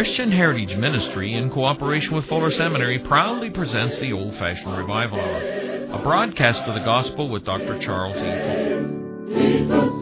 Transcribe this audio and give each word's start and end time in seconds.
Christian 0.00 0.32
Heritage 0.32 0.76
Ministry, 0.76 1.34
in 1.34 1.50
cooperation 1.50 2.14
with 2.14 2.24
Fuller 2.26 2.50
Seminary, 2.50 2.98
proudly 3.00 3.50
presents 3.50 3.98
the 3.98 4.12
Old 4.12 4.34
Fashioned 4.36 4.76
Revival 4.76 5.20
Hour, 5.20 5.92
a 5.92 6.02
broadcast 6.02 6.64
of 6.64 6.74
the 6.74 6.80
Gospel 6.80 7.28
with 7.28 7.44
Dr. 7.44 7.78
Charles 7.78 8.16
E. 8.16 9.68
Cole. 9.68 9.99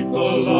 faithful 0.00 0.59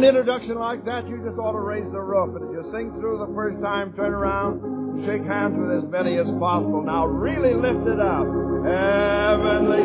A 0.00 0.02
grand 0.02 0.16
introduction 0.16 0.56
like 0.56 0.82
that, 0.86 1.06
you 1.06 1.18
just 1.18 1.36
ought 1.36 1.52
to 1.52 1.60
raise 1.60 1.92
the 1.92 2.00
roof. 2.00 2.34
And 2.34 2.48
if 2.48 2.52
you 2.52 2.72
sing 2.72 2.90
through 2.98 3.18
the 3.18 3.26
first 3.34 3.60
time, 3.60 3.92
turn 3.92 4.14
around, 4.14 5.04
shake 5.04 5.24
hands 5.24 5.58
with 5.58 5.70
as 5.76 5.84
many 5.90 6.16
as 6.16 6.24
possible. 6.40 6.82
Now 6.82 7.04
really 7.04 7.52
lift 7.52 7.86
it 7.86 8.00
up. 8.00 8.24
Heavenly 8.64 9.82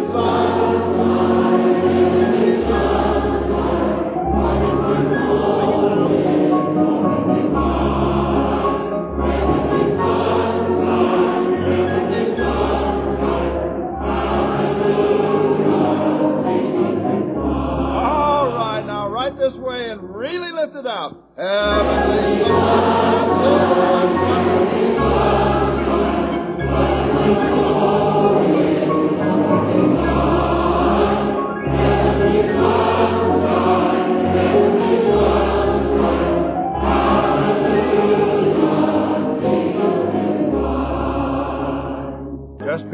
All 2.71 3.34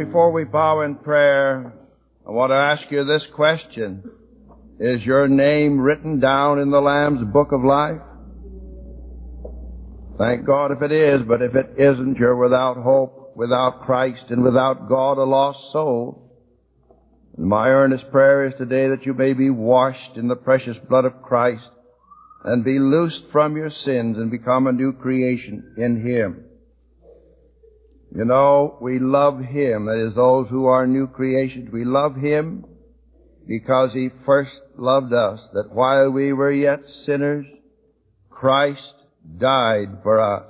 before 0.05 0.31
we 0.31 0.43
bow 0.43 0.81
in 0.81 0.95
prayer, 0.95 1.73
I 2.27 2.31
want 2.31 2.49
to 2.49 2.55
ask 2.55 2.91
you 2.91 3.05
this 3.05 3.25
question. 3.35 4.03
Is 4.79 5.05
your 5.05 5.27
name 5.27 5.79
written 5.79 6.19
down 6.19 6.57
in 6.59 6.71
the 6.71 6.81
Lamb's 6.81 7.23
book 7.31 7.51
of 7.51 7.63
life? 7.63 8.01
Thank 10.17 10.45
God 10.45 10.71
if 10.71 10.81
it 10.81 10.91
is, 10.91 11.21
but 11.21 11.43
if 11.43 11.55
it 11.55 11.75
isn't, 11.77 12.17
you're 12.17 12.35
without 12.35 12.77
hope, 12.77 13.33
without 13.35 13.81
Christ, 13.81 14.23
and 14.29 14.43
without 14.43 14.89
God, 14.89 15.19
a 15.19 15.23
lost 15.23 15.71
soul. 15.71 16.31
And 17.37 17.45
my 17.45 17.67
earnest 17.67 18.09
prayer 18.11 18.47
is 18.47 18.55
today 18.55 18.87
that 18.89 19.05
you 19.05 19.13
may 19.13 19.33
be 19.33 19.51
washed 19.51 20.17
in 20.17 20.27
the 20.27 20.35
precious 20.35 20.77
blood 20.89 21.05
of 21.05 21.21
Christ 21.21 21.69
and 22.43 22.63
be 22.63 22.79
loosed 22.79 23.25
from 23.31 23.55
your 23.55 23.69
sins 23.69 24.17
and 24.17 24.31
become 24.31 24.65
a 24.65 24.71
new 24.71 24.93
creation 24.93 25.75
in 25.77 26.03
Him. 26.03 26.45
You 28.13 28.25
know, 28.25 28.77
we 28.81 28.99
love 28.99 29.39
Him, 29.39 29.85
that 29.85 30.05
is 30.05 30.15
those 30.15 30.49
who 30.49 30.65
are 30.65 30.85
new 30.85 31.07
creations. 31.07 31.71
We 31.71 31.85
love 31.85 32.15
Him 32.15 32.65
because 33.47 33.93
He 33.93 34.09
first 34.25 34.59
loved 34.77 35.13
us, 35.13 35.39
that 35.53 35.71
while 35.71 36.11
we 36.11 36.33
were 36.33 36.51
yet 36.51 36.89
sinners, 36.89 37.45
Christ 38.29 38.93
died 39.37 39.99
for 40.03 40.19
us. 40.19 40.45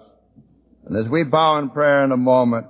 And 0.85 0.97
as 0.97 1.07
we 1.11 1.23
bow 1.23 1.59
in 1.59 1.69
prayer 1.69 2.03
in 2.03 2.11
a 2.11 2.17
moment, 2.17 2.67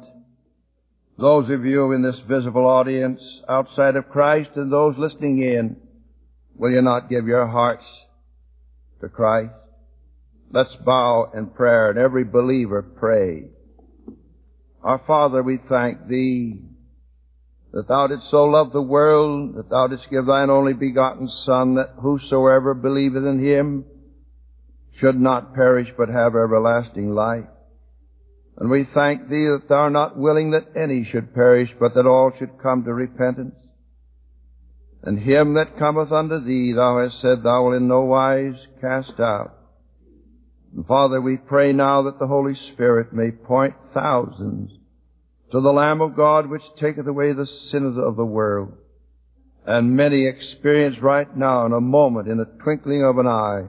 those 1.17 1.49
of 1.49 1.65
you 1.65 1.93
in 1.93 2.01
this 2.01 2.19
visible 2.27 2.65
audience 2.65 3.21
outside 3.47 3.95
of 3.95 4.09
Christ 4.09 4.51
and 4.55 4.71
those 4.71 4.97
listening 4.97 5.41
in, 5.41 5.77
will 6.55 6.71
you 6.71 6.81
not 6.81 7.09
give 7.09 7.27
your 7.27 7.47
hearts 7.47 7.85
to 8.99 9.07
Christ? 9.07 9.53
Let's 10.51 10.75
bow 10.85 11.31
in 11.33 11.47
prayer 11.47 11.91
and 11.91 11.99
every 11.99 12.25
believer 12.25 12.81
pray. 12.81 13.45
Our 14.83 14.99
Father, 15.05 15.43
we 15.43 15.59
thank 15.69 16.07
Thee 16.07 16.59
that 17.71 17.87
Thou 17.87 18.07
didst 18.07 18.29
so 18.31 18.45
love 18.45 18.71
the 18.71 18.81
world 18.81 19.55
that 19.55 19.69
Thou 19.69 19.87
didst 19.87 20.09
give 20.09 20.25
Thine 20.25 20.49
only 20.49 20.73
begotten 20.73 21.27
Son 21.29 21.75
that 21.75 21.93
whosoever 21.99 22.73
believeth 22.73 23.23
in 23.23 23.39
Him 23.39 23.85
should 24.99 25.19
not 25.19 25.53
perish 25.53 25.87
but 25.97 26.09
have 26.09 26.35
everlasting 26.35 27.13
life. 27.13 27.45
And 28.57 28.69
we 28.69 28.87
thank 28.93 29.29
Thee 29.29 29.45
that 29.45 29.69
Thou 29.69 29.75
art 29.75 29.93
not 29.93 30.17
willing 30.17 30.51
that 30.51 30.75
any 30.75 31.03
should 31.03 31.33
perish 31.33 31.69
but 31.79 31.93
that 31.93 32.07
all 32.07 32.31
should 32.37 32.61
come 32.61 32.83
to 32.83 32.93
repentance. 32.93 33.55
And 35.03 35.17
him 35.19 35.55
that 35.55 35.77
cometh 35.77 36.11
unto 36.11 36.39
Thee 36.39 36.73
Thou 36.73 37.03
hast 37.03 37.21
said 37.21 37.43
Thou 37.43 37.63
wilt 37.63 37.75
in 37.75 37.87
no 37.87 38.01
wise 38.01 38.55
cast 38.81 39.19
out. 39.19 39.60
And 40.75 40.85
Father, 40.85 41.19
we 41.19 41.37
pray 41.37 41.73
now 41.73 42.03
that 42.03 42.19
the 42.19 42.27
Holy 42.27 42.55
Spirit 42.55 43.11
may 43.11 43.31
point 43.31 43.73
thousands 43.93 44.71
to 45.51 45.59
the 45.59 45.73
Lamb 45.73 46.01
of 46.01 46.15
God 46.15 46.49
which 46.49 46.61
taketh 46.79 47.07
away 47.07 47.33
the 47.33 47.47
sins 47.47 47.97
of 47.97 48.15
the 48.15 48.25
world. 48.25 48.73
And 49.65 49.95
many 49.95 50.25
experience 50.25 50.97
right 51.01 51.35
now 51.35 51.65
in 51.65 51.73
a 51.73 51.81
moment, 51.81 52.27
in 52.27 52.39
a 52.39 52.45
twinkling 52.63 53.03
of 53.03 53.17
an 53.17 53.27
eye, 53.27 53.65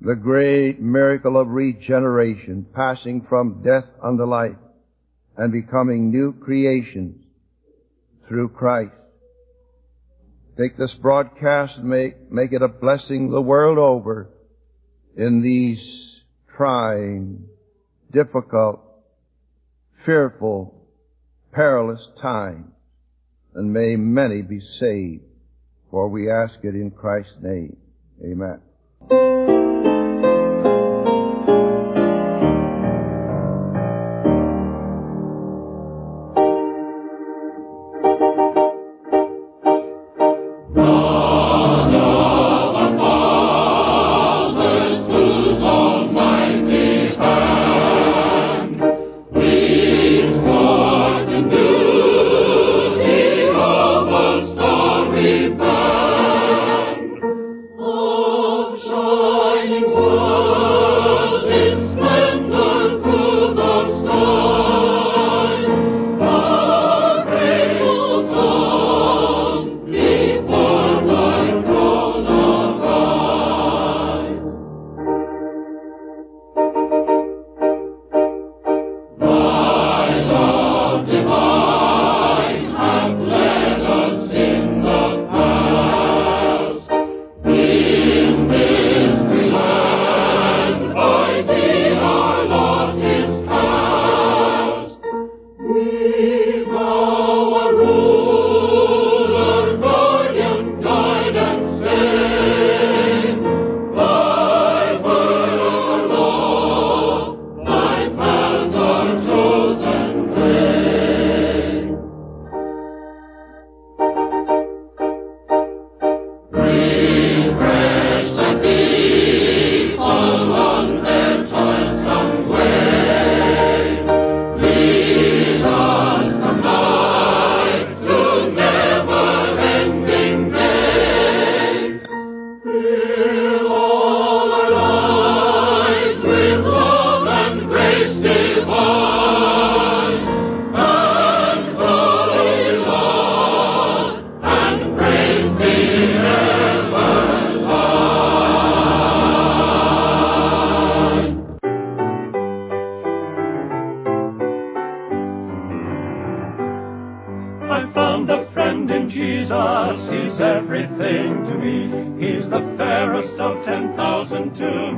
the 0.00 0.16
great 0.16 0.80
miracle 0.80 1.38
of 1.38 1.48
regeneration, 1.48 2.66
passing 2.74 3.26
from 3.28 3.62
death 3.62 3.84
unto 4.02 4.24
life 4.24 4.56
and 5.36 5.52
becoming 5.52 6.10
new 6.10 6.32
creations 6.32 7.24
through 8.26 8.48
Christ. 8.48 8.92
Take 10.58 10.76
this 10.76 10.92
broadcast 10.94 11.78
and 11.78 11.88
make, 11.88 12.30
make 12.30 12.52
it 12.52 12.62
a 12.62 12.68
blessing 12.68 13.30
the 13.30 13.40
world 13.40 13.78
over 13.78 14.28
in 15.20 15.42
these 15.42 16.22
trying, 16.56 17.44
difficult, 18.10 18.80
fearful, 20.06 20.74
perilous 21.52 22.00
times. 22.22 22.66
And 23.54 23.72
may 23.72 23.96
many 23.96 24.42
be 24.42 24.60
saved, 24.78 25.24
for 25.90 26.08
we 26.08 26.30
ask 26.30 26.54
it 26.62 26.74
in 26.74 26.90
Christ's 26.90 27.34
name. 27.42 27.76
Amen. 28.24 28.60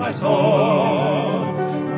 My 0.02 0.12
soul. 0.18 1.46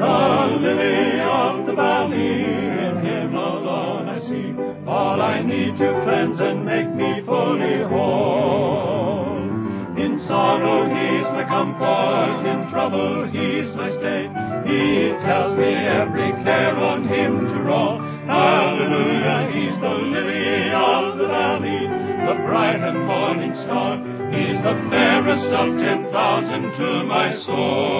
The 0.04 0.58
lily 0.60 1.20
of 1.20 1.64
the 1.64 1.72
valley, 1.72 2.44
in 2.86 2.94
him 3.02 3.34
alone 3.34 4.10
I 4.10 4.18
see 4.20 4.52
all 4.86 5.22
I 5.22 5.40
need 5.40 5.78
to 5.78 5.88
cleanse 6.04 6.38
and 6.38 6.66
make 6.66 6.90
me 6.94 7.22
fully 7.24 7.82
whole. 7.82 9.40
In 9.96 10.20
sorrow 10.20 10.84
he's 10.84 11.28
my 11.32 11.44
comfort, 11.48 12.44
in 12.52 12.68
trouble 12.68 13.24
he's 13.36 13.74
my 13.74 13.90
stay. 13.96 14.28
He 14.68 14.84
tells 15.24 15.56
me 15.56 15.72
every 15.72 16.32
care 16.44 16.76
on 16.76 17.08
him 17.08 17.32
to 17.52 17.58
roll. 17.62 18.00
Hallelujah, 18.26 19.50
he's 19.50 19.80
the 19.80 19.94
lily 20.14 20.70
of 20.72 21.16
the 21.16 21.26
valley, 21.26 21.82
the 22.28 22.34
bright 22.44 22.82
and 22.82 23.06
morning 23.06 23.54
star. 23.64 23.96
He's 24.34 24.60
the 24.62 24.74
fairest 24.90 25.46
of 25.46 25.78
ten 25.78 26.10
thousand 26.10 26.72
to 26.76 27.04
my 27.04 27.36
soul. 27.36 27.93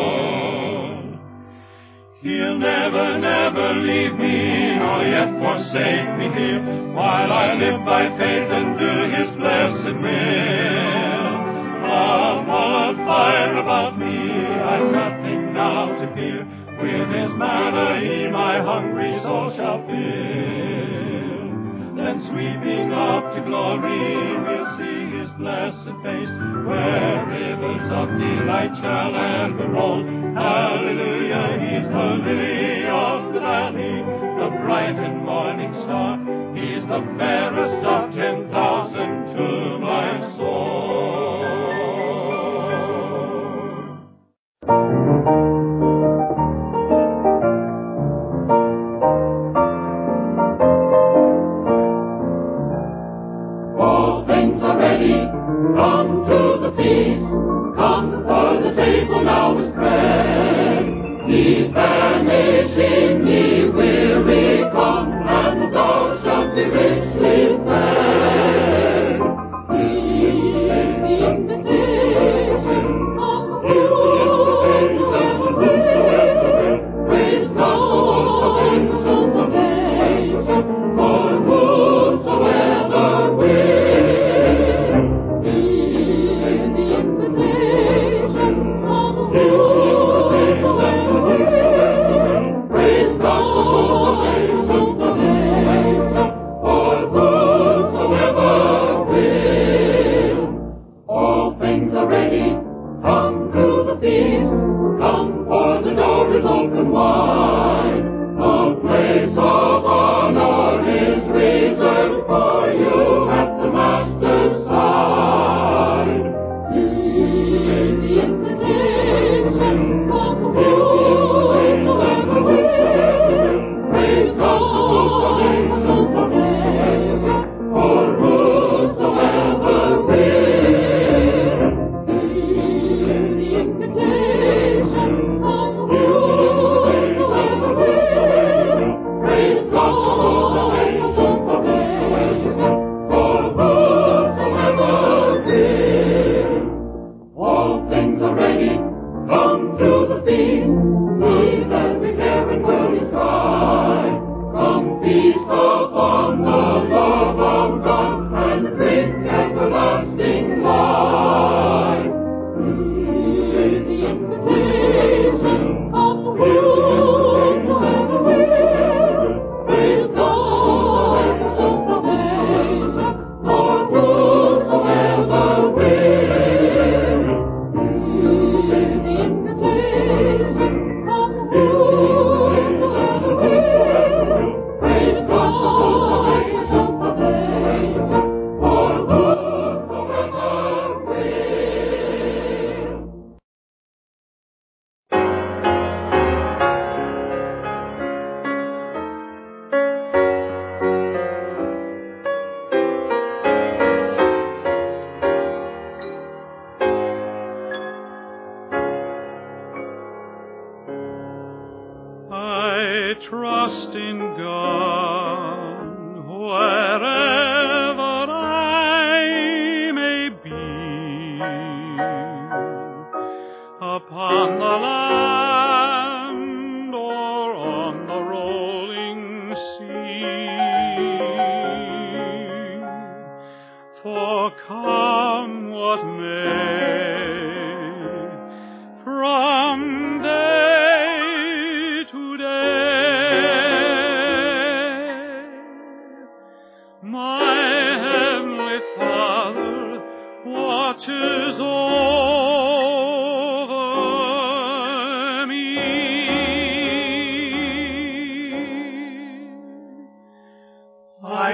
He'll 2.25 2.57
never, 2.57 3.19
never 3.19 3.75
leave 3.75 4.14
me, 4.14 4.76
nor 4.76 5.02
yet 5.02 5.38
forsake 5.38 6.09
me 6.16 6.33
here, 6.33 6.93
while 6.95 7.31
I 7.31 7.52
live 7.52 7.85
by 7.85 8.09
faith 8.16 8.49
and 8.49 8.78
do 8.78 8.88
his 9.14 9.28
blessed 9.37 10.00
will. 10.00 11.35
A 11.85 12.45
wall 12.49 12.88
of 12.88 12.97
fire 12.97 13.59
about 13.59 13.99
me, 13.99 14.07
I've 14.09 14.90
nothing 14.90 15.52
now 15.52 16.00
to 16.00 16.14
fear. 16.14 16.47
With 16.81 17.09
his 17.12 17.31
manna 17.37 18.00
he 18.00 18.28
my 18.31 18.59
hungry 18.59 19.21
soul 19.21 19.52
shall 19.54 19.85
fill. 19.85 21.45
Then 21.95 22.23
sweeping 22.23 22.90
up 22.90 23.35
to 23.35 23.43
glory, 23.43 24.38
we'll 24.40 24.78
see 24.78 25.19
his 25.19 25.28
blessed 25.37 25.93
face, 26.02 26.33
where 26.64 27.26
rivers 27.28 27.93
of 27.93 28.09
delight 28.16 28.75
shall 28.81 29.14
ever 29.14 29.69
roll. 29.69 30.24
Hallelujah, 30.34 31.58
he's 31.62 31.88
the 31.88 32.08
lily 32.26 32.86
of 32.86 33.34
the 33.34 33.40
valley, 33.40 34.02
the 34.02 34.48
bright 34.64 34.96
and 34.96 35.24
morning 35.24 35.72
star. 35.84 36.18
He's 36.56 36.82
the 36.88 37.00
fairest 37.16 37.86
of 37.86 38.12
ten 38.12 38.50
thousand 38.50 39.36
to 39.36 39.63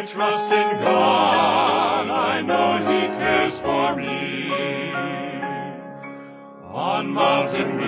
I 0.01 0.03
trust 0.07 0.47
in 0.47 0.81
God, 0.83 2.09
I 2.09 2.41
know 2.41 2.79
He 2.79 3.07
cares 3.21 3.59
for 3.59 3.95
me. 3.97 4.51
On 6.73 7.11
mountain 7.11 7.80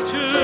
watches. 0.00 0.37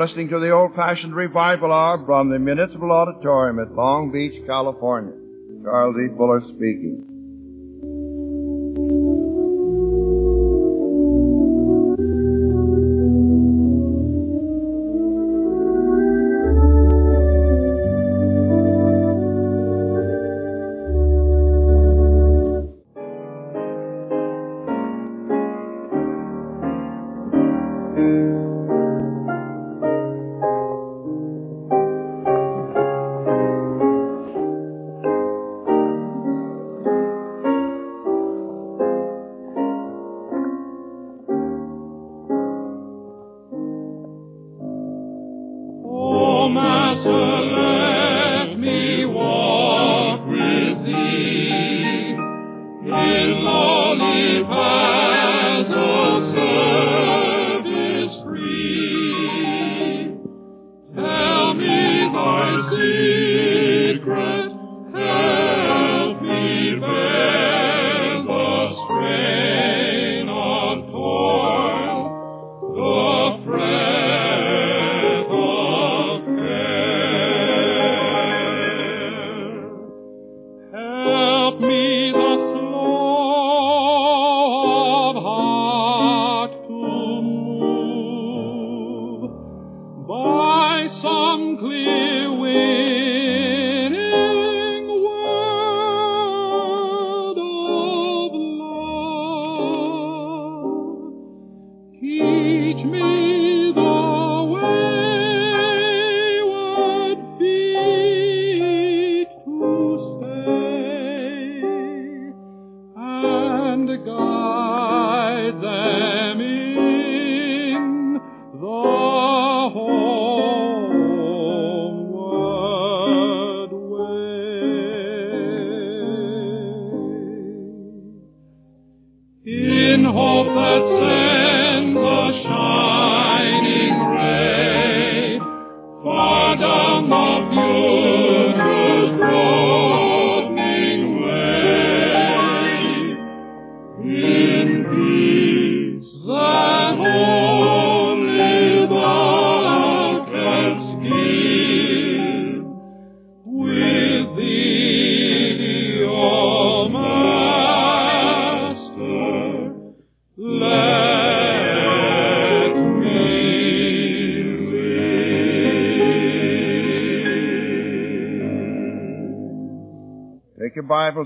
listening 0.00 0.30
to 0.30 0.40
the 0.40 0.50
Old 0.50 0.74
Fashioned 0.74 1.14
Revival 1.14 1.70
Hour 1.70 2.02
from 2.06 2.30
the 2.30 2.38
Municipal 2.38 2.90
Auditorium 2.90 3.58
at 3.58 3.74
Long 3.74 4.10
Beach, 4.10 4.46
California. 4.46 5.12
Charles 5.62 5.94
E. 5.96 6.08
Fuller 6.16 6.40
speaking. 6.48 7.09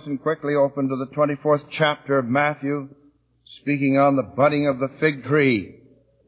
And 0.02 0.20
quickly 0.20 0.54
open 0.56 0.88
to 0.88 0.96
the 0.96 1.06
24th 1.14 1.66
chapter 1.70 2.18
of 2.18 2.26
Matthew, 2.26 2.88
speaking 3.44 3.96
on 3.96 4.16
the 4.16 4.24
budding 4.24 4.66
of 4.66 4.80
the 4.80 4.90
fig 4.98 5.22
tree. 5.22 5.76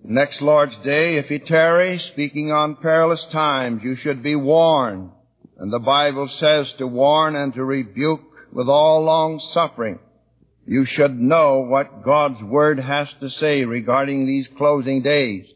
Next 0.05 0.40
Lord's 0.40 0.76
Day, 0.85 1.16
if 1.16 1.26
he 1.26 1.40
tarry, 1.40 1.98
speaking 1.98 2.52
on 2.52 2.76
perilous 2.76 3.26
times, 3.33 3.83
you 3.83 3.96
should 3.96 4.22
be 4.22 4.37
warned. 4.37 5.11
And 5.59 5.72
the 5.72 5.81
Bible 5.81 6.29
says 6.29 6.72
to 6.74 6.87
warn 6.87 7.35
and 7.35 7.52
to 7.55 7.64
rebuke 7.64 8.22
with 8.52 8.68
all 8.68 9.02
long 9.02 9.40
suffering. 9.40 9.98
You 10.64 10.87
should 10.87 11.18
know 11.18 11.59
what 11.59 12.05
God's 12.05 12.40
Word 12.44 12.79
has 12.79 13.09
to 13.20 13.29
say 13.29 13.64
regarding 13.64 14.26
these 14.26 14.48
closing 14.57 15.02
days 15.02 15.46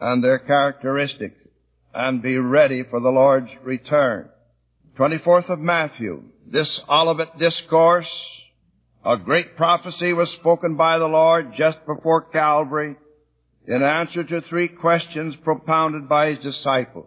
and 0.00 0.22
their 0.22 0.38
characteristics 0.38 1.40
and 1.92 2.22
be 2.22 2.38
ready 2.38 2.84
for 2.88 3.00
the 3.00 3.10
Lord's 3.10 3.50
return. 3.64 4.28
24th 4.96 5.48
of 5.48 5.58
Matthew, 5.58 6.22
this 6.50 6.80
Olivet 6.88 7.38
Discourse, 7.38 8.10
a 9.04 9.16
great 9.16 9.56
prophecy 9.56 10.12
was 10.12 10.30
spoken 10.30 10.76
by 10.76 10.98
the 10.98 11.08
Lord 11.08 11.52
just 11.56 11.84
before 11.86 12.22
Calvary 12.22 12.96
in 13.66 13.82
answer 13.82 14.24
to 14.24 14.40
three 14.40 14.68
questions 14.68 15.36
propounded 15.36 16.08
by 16.08 16.30
his 16.30 16.38
disciples. 16.38 17.06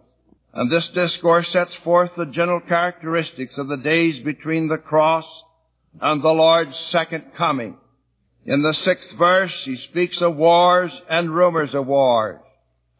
And 0.54 0.70
this 0.70 0.90
discourse 0.90 1.48
sets 1.48 1.74
forth 1.76 2.10
the 2.16 2.26
general 2.26 2.60
characteristics 2.60 3.58
of 3.58 3.68
the 3.68 3.78
days 3.78 4.20
between 4.20 4.68
the 4.68 4.78
cross 4.78 5.26
and 6.00 6.22
the 6.22 6.32
Lord's 6.32 6.76
second 6.76 7.34
coming. 7.36 7.76
In 8.44 8.62
the 8.62 8.74
sixth 8.74 9.12
verse, 9.16 9.64
he 9.64 9.76
speaks 9.76 10.20
of 10.20 10.36
wars 10.36 10.92
and 11.08 11.34
rumors 11.34 11.74
of 11.74 11.86
wars. 11.86 12.40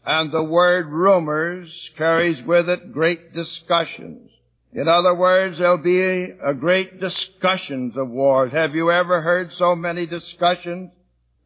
And 0.04 0.32
the 0.32 0.42
word 0.42 0.88
rumors 0.88 1.90
carries 1.96 2.42
with 2.42 2.68
it 2.68 2.92
great 2.92 3.32
discussions. 3.32 4.31
In 4.74 4.88
other 4.88 5.14
words, 5.14 5.58
there'll 5.58 5.76
be 5.76 6.00
a 6.00 6.54
great 6.54 6.98
discussions 6.98 7.94
of 7.96 8.08
wars. 8.08 8.52
Have 8.52 8.74
you 8.74 8.90
ever 8.90 9.20
heard 9.20 9.52
so 9.52 9.76
many 9.76 10.06
discussions 10.06 10.92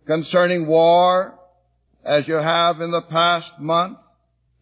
concerning 0.07 0.67
war 0.67 1.37
as 2.05 2.29
you 2.29 2.37
have 2.37 2.81
in 2.81 2.93
the 2.93 3.03
past 3.03 3.59
month? 3.59 3.99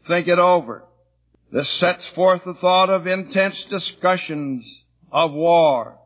Think 0.09 0.29
it 0.29 0.39
over. 0.39 0.85
This 1.53 1.69
sets 1.69 2.09
forth 2.09 2.43
the 2.45 2.55
thought 2.55 2.89
of 2.89 3.07
intense 3.07 3.63
discussions 3.65 4.65
of 5.13 5.33
war. 5.33 5.99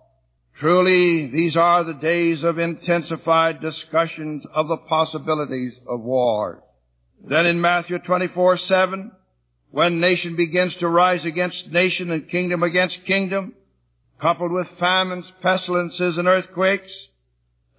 Truly, 0.57 1.29
these 1.29 1.57
are 1.57 1.85
the 1.85 1.95
days 1.95 2.43
of 2.43 2.59
intensified 2.59 3.61
discussions 3.61 4.45
of 4.53 4.67
the 4.67 4.77
possibilities 4.77 5.75
of 5.87 6.01
war. 6.01 6.65
Then 7.25 7.47
in 7.47 7.61
Matthew 7.61 8.01
24, 8.01 8.59
7, 8.59 9.13
when 9.71 10.01
nation 10.01 10.37
begins 10.37 10.75
to 10.77 10.89
rise 10.89 11.25
against 11.25 11.71
nation 11.71 12.11
and 12.11 12.29
kingdom 12.29 12.63
against 12.63 13.05
kingdom, 13.05 13.55
coupled 14.21 14.53
with 14.53 14.69
famines, 14.79 15.31
pestilences, 15.43 16.17
and 16.17 16.27
earthquakes, 16.27 16.93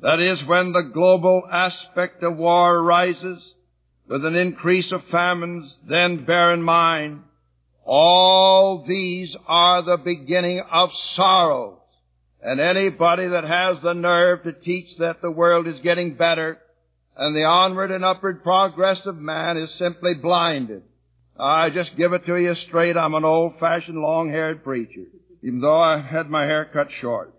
that 0.02 0.20
is 0.20 0.46
when 0.46 0.72
the 0.72 0.92
global 0.94 1.44
aspect 1.52 2.24
of 2.24 2.38
war 2.38 2.78
arises, 2.78 3.44
with 4.08 4.24
an 4.26 4.36
increase 4.36 4.92
of 4.92 5.04
famines, 5.06 5.78
then 5.88 6.26
bear 6.26 6.54
in 6.54 6.64
mind, 6.64 7.24
all 7.86 8.86
these 8.88 9.36
are 9.48 9.84
the 9.84 9.98
beginning 9.98 10.60
of 10.60 10.94
sorrows. 10.94 11.78
And 12.42 12.60
anybody 12.60 13.28
that 13.28 13.44
has 13.44 13.82
the 13.82 13.94
nerve 13.94 14.44
to 14.44 14.54
teach 14.54 14.98
that 14.98 15.22
the 15.22 15.32
world 15.32 15.68
is 15.68 15.82
getting 15.82 16.14
better 16.16 16.60
and 17.18 17.36
the 17.36 17.44
onward 17.44 17.92
and 17.92 18.06
upward 18.06 18.44
progress 18.44 19.06
of 19.06 19.18
man 19.18 19.58
is 19.58 19.74
simply 19.74 20.14
blinded. 20.14 20.84
I 21.40 21.70
just 21.70 21.96
give 21.96 22.14
it 22.14 22.26
to 22.26 22.36
you 22.36 22.56
straight. 22.56 22.98
I'm 22.98 23.14
an 23.14 23.24
old-fashioned 23.24 23.98
long-haired 23.98 24.64
preacher, 24.64 25.06
even 25.42 25.62
though 25.62 25.80
I 25.80 26.00
had 26.00 26.30
my 26.30 26.44
hair 26.44 26.66
cut 26.66 26.92
short. 26.92 27.34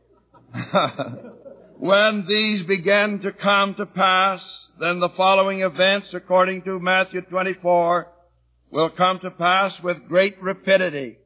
when 1.79 2.27
these 2.27 2.63
began 2.63 3.21
to 3.21 3.33
come 3.33 3.75
to 3.75 3.87
pass, 3.87 4.71
then 4.79 5.01
the 5.01 5.11
following 5.11 5.61
events, 5.61 6.15
according 6.15 6.63
to 6.63 6.79
Matthew 6.79 7.21
24, 7.21 8.09
will 8.71 8.91
come 8.91 9.19
to 9.21 9.31
pass 9.31 9.79
with 9.83 10.09
great 10.09 10.43
rapidity. 10.43 11.19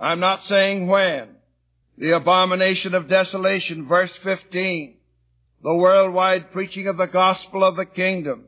I'm 0.00 0.20
not 0.20 0.44
saying 0.44 0.86
when. 0.86 1.28
The 1.98 2.16
abomination 2.16 2.94
of 2.94 3.08
desolation, 3.08 3.86
verse 3.86 4.14
15 4.22 4.96
the 5.66 5.74
worldwide 5.74 6.52
preaching 6.52 6.86
of 6.86 6.96
the 6.96 7.06
gospel 7.06 7.64
of 7.64 7.74
the 7.74 7.86
kingdom, 7.86 8.44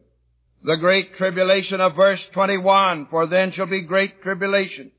the 0.63 0.77
great 0.77 1.15
tribulation 1.15 1.81
of 1.81 1.97
verse 1.97 2.25
21, 2.33 3.07
for 3.07 3.27
then 3.27 3.53
shall 3.53 3.67
be 3.67 3.83
great 3.83 4.23
tribulation, 4.23 4.91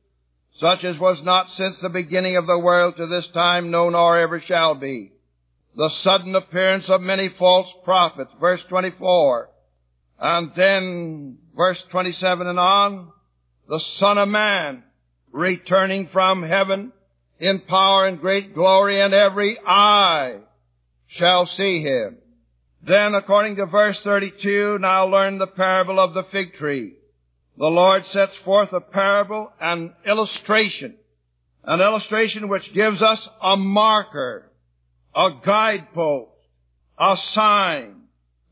such 0.57 0.83
as 0.83 0.97
was 0.97 1.21
not 1.23 1.51
since 1.51 1.79
the 1.79 1.89
beginning 1.89 2.37
of 2.37 2.47
the 2.47 2.59
world 2.59 2.95
to 2.97 3.07
this 3.07 3.27
time, 3.27 3.71
no 3.71 3.89
nor 3.89 4.17
ever 4.19 4.39
shall 4.39 4.75
be. 4.75 5.11
The 5.75 5.89
sudden 5.89 6.35
appearance 6.35 6.89
of 6.89 7.01
many 7.01 7.29
false 7.29 7.71
prophets, 7.83 8.31
verse 8.39 8.61
24, 8.69 9.49
and 10.19 10.51
then 10.55 11.37
verse 11.55 11.81
27 11.91 12.47
and 12.47 12.59
on, 12.59 13.11
the 13.67 13.79
Son 13.79 14.17
of 14.17 14.27
Man 14.27 14.83
returning 15.31 16.07
from 16.07 16.43
heaven 16.43 16.91
in 17.39 17.61
power 17.61 18.07
and 18.07 18.19
great 18.19 18.53
glory 18.53 18.99
and 18.99 19.13
every 19.13 19.57
eye 19.65 20.39
shall 21.07 21.45
see 21.45 21.81
him. 21.81 22.17
Then 22.81 23.13
according 23.13 23.57
to 23.57 23.65
verse 23.65 24.01
32, 24.03 24.77
now 24.79 25.05
learn 25.05 25.37
the 25.37 25.47
parable 25.47 25.99
of 25.99 26.13
the 26.13 26.23
fig 26.23 26.53
tree. 26.53 26.93
The 27.57 27.69
Lord 27.69 28.05
sets 28.05 28.37
forth 28.37 28.71
a 28.71 28.79
parable, 28.79 29.51
an 29.59 29.93
illustration, 30.05 30.95
an 31.63 31.81
illustration 31.81 32.47
which 32.47 32.73
gives 32.73 33.01
us 33.01 33.27
a 33.41 33.57
marker, 33.57 34.49
a 35.13 35.31
guidepost, 35.43 36.31
a 36.97 37.17
sign 37.17 38.03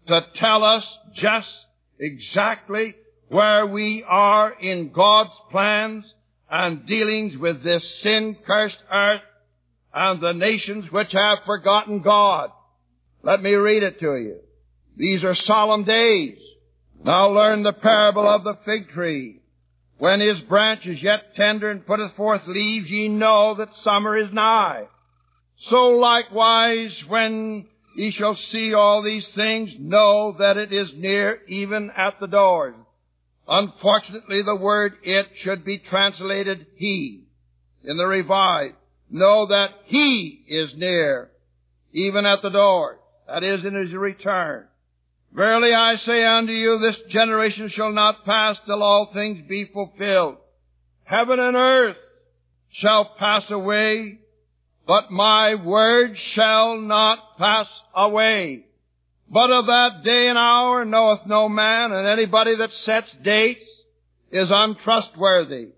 to 0.08 0.22
tell 0.34 0.64
us 0.64 0.98
just 1.14 1.66
exactly 2.00 2.96
where 3.30 3.66
we 3.66 4.04
are 4.06 4.54
in 4.60 4.92
God's 4.92 5.34
plans 5.52 6.14
and 6.50 6.86
dealings 6.86 7.38
with 7.38 7.64
this 7.64 8.02
sin-cursed 8.02 8.82
earth 8.92 9.22
and 9.94 10.22
the 10.22 10.34
nations 10.34 10.92
which 10.92 11.12
have 11.14 11.40
forgotten 11.46 12.02
God. 12.02 12.52
Let 13.24 13.42
me 13.42 13.54
read 13.54 13.84
it 13.84 14.00
to 14.00 14.16
you. 14.16 14.40
These 14.96 15.24
are 15.24 15.36
solemn 15.36 15.84
days. 15.84 16.38
Now 17.04 17.30
learn 17.30 17.64
the 17.64 17.74
parable 17.74 18.28
of 18.28 18.44
the 18.44 18.58
fig 18.66 18.90
tree. 18.90 19.42
When 19.98 20.20
his 20.20 20.40
branch 20.42 20.86
is 20.86 21.02
yet 21.02 21.36
tender 21.36 21.72
and 21.72 21.86
putteth 21.86 22.16
forth 22.16 22.48
leaves, 22.48 22.90
ye 22.90 23.08
know 23.08 23.56
that 23.56 23.76
summer 23.78 24.18
is 24.18 24.32
nigh. 24.32 24.86
So 25.58 25.90
likewise, 25.90 27.04
when 27.08 27.68
ye 27.96 28.12
shall 28.12 28.36
see 28.36 28.74
all 28.74 29.02
these 29.02 29.28
things, 29.34 29.76
know 29.80 30.36
that 30.40 30.58
it 30.58 30.72
is 30.72 30.94
near, 30.96 31.42
even 31.48 31.92
at 31.96 32.20
the 32.20 32.28
doors. 32.28 32.76
Unfortunately, 33.48 34.44
the 34.44 34.56
word 34.56 34.94
it 35.04 35.28
should 35.38 35.64
be 35.64 35.80
translated 35.80 36.68
he 36.76 37.24
in 37.84 37.98
the 37.98 38.06
revised 38.06 38.76
know 39.10 39.48
that 39.48 39.72
He 39.86 40.44
is 40.48 40.76
near, 40.76 41.30
even 41.94 42.26
at 42.26 42.42
the 42.42 42.50
door. 42.50 43.00
That 43.28 43.44
is 43.44 43.66
in 43.66 43.76
His 43.76 43.94
return. 43.94 44.66
Verily 45.34 45.74
I 45.74 45.98
say 45.98 46.26
unto 46.26 46.54
you, 46.54 46.80
this 46.80 47.00
generation 47.10 47.70
shall 47.70 47.92
not 47.92 48.26
pass 48.26 48.60
till 48.66 48.82
all 48.82 49.12
things 49.12 49.48
be 49.48 49.66
fulfilled. 49.66 50.38
Heaven 51.04 51.40
and 51.40 51.56
earth 51.56 51.98
shall 52.70 53.14
pass 53.18 53.50
away, 53.52 54.20
but 54.86 55.12
my 55.12 55.56
word 55.56 56.18
shall 56.18 56.78
not 56.78 57.38
pass 57.38 57.68
away. 57.94 58.66
But 59.30 59.52
of 59.52 59.68
that 59.68 60.04
day 60.04 60.30
and 60.30 60.38
hour 60.38 60.86
knoweth 60.86 61.26
no 61.26 61.50
man, 61.50 61.92
and 61.92 62.08
anybody 62.08 62.56
that 62.56 62.72
sets 62.72 63.14
dates 63.24 63.68
is 64.32 64.50
untrustworthy. 64.52 65.70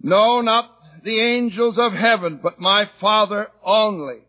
No, 0.00 0.40
not 0.40 0.70
the 1.04 1.20
angels 1.20 1.78
of 1.78 1.92
heaven, 1.92 2.40
but 2.42 2.58
my 2.58 2.88
Father 3.00 3.48
only. 3.62 4.25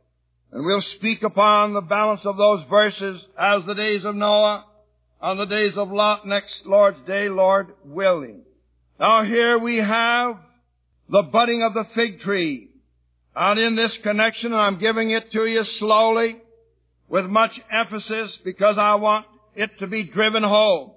And 0.51 0.65
we'll 0.65 0.81
speak 0.81 1.23
upon 1.23 1.73
the 1.73 1.81
balance 1.81 2.25
of 2.25 2.37
those 2.37 2.63
verses 2.69 3.21
as 3.37 3.65
the 3.65 3.75
days 3.75 4.05
of 4.05 4.15
Noah, 4.15 4.65
on 5.21 5.37
the 5.37 5.45
days 5.45 5.77
of 5.77 5.91
Lot 5.91 6.27
next 6.27 6.65
Lord's 6.65 6.99
day, 7.05 7.29
Lord 7.29 7.73
willing. 7.83 8.43
Now 8.99 9.23
here 9.23 9.57
we 9.57 9.77
have 9.77 10.37
the 11.09 11.23
budding 11.23 11.63
of 11.63 11.73
the 11.73 11.85
fig 11.95 12.19
tree. 12.19 12.69
And 13.35 13.59
in 13.59 13.75
this 13.75 13.97
connection, 13.97 14.53
I'm 14.53 14.79
giving 14.79 15.11
it 15.11 15.31
to 15.31 15.45
you 15.45 15.63
slowly, 15.63 16.41
with 17.07 17.25
much 17.25 17.59
emphasis, 17.71 18.37
because 18.43 18.77
I 18.77 18.95
want 18.95 19.25
it 19.55 19.77
to 19.79 19.87
be 19.87 20.09
driven 20.09 20.43
home 20.43 20.91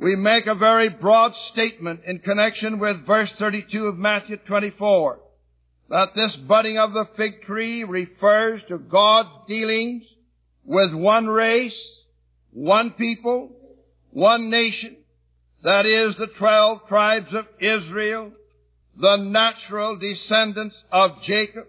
we 0.00 0.16
make 0.16 0.46
a 0.46 0.54
very 0.54 0.88
broad 0.88 1.36
statement 1.36 2.00
in 2.06 2.20
connection 2.20 2.78
with 2.78 3.06
verse 3.06 3.30
32 3.32 3.86
of 3.86 3.98
Matthew 3.98 4.38
24 4.38 5.20
that 5.90 6.14
this 6.14 6.36
budding 6.36 6.78
of 6.78 6.92
the 6.92 7.04
fig 7.16 7.42
tree 7.42 7.82
refers 7.82 8.62
to 8.68 8.78
God's 8.78 9.28
dealings 9.48 10.04
with 10.64 10.94
one 10.94 11.26
race, 11.26 12.04
one 12.52 12.92
people, 12.92 13.50
one 14.10 14.50
nation, 14.50 14.96
that 15.64 15.86
is 15.86 16.16
the 16.16 16.28
twelve 16.28 16.86
tribes 16.86 17.34
of 17.34 17.46
Israel, 17.58 18.30
the 18.96 19.16
natural 19.16 19.96
descendants 19.96 20.76
of 20.92 21.22
Jacob, 21.22 21.66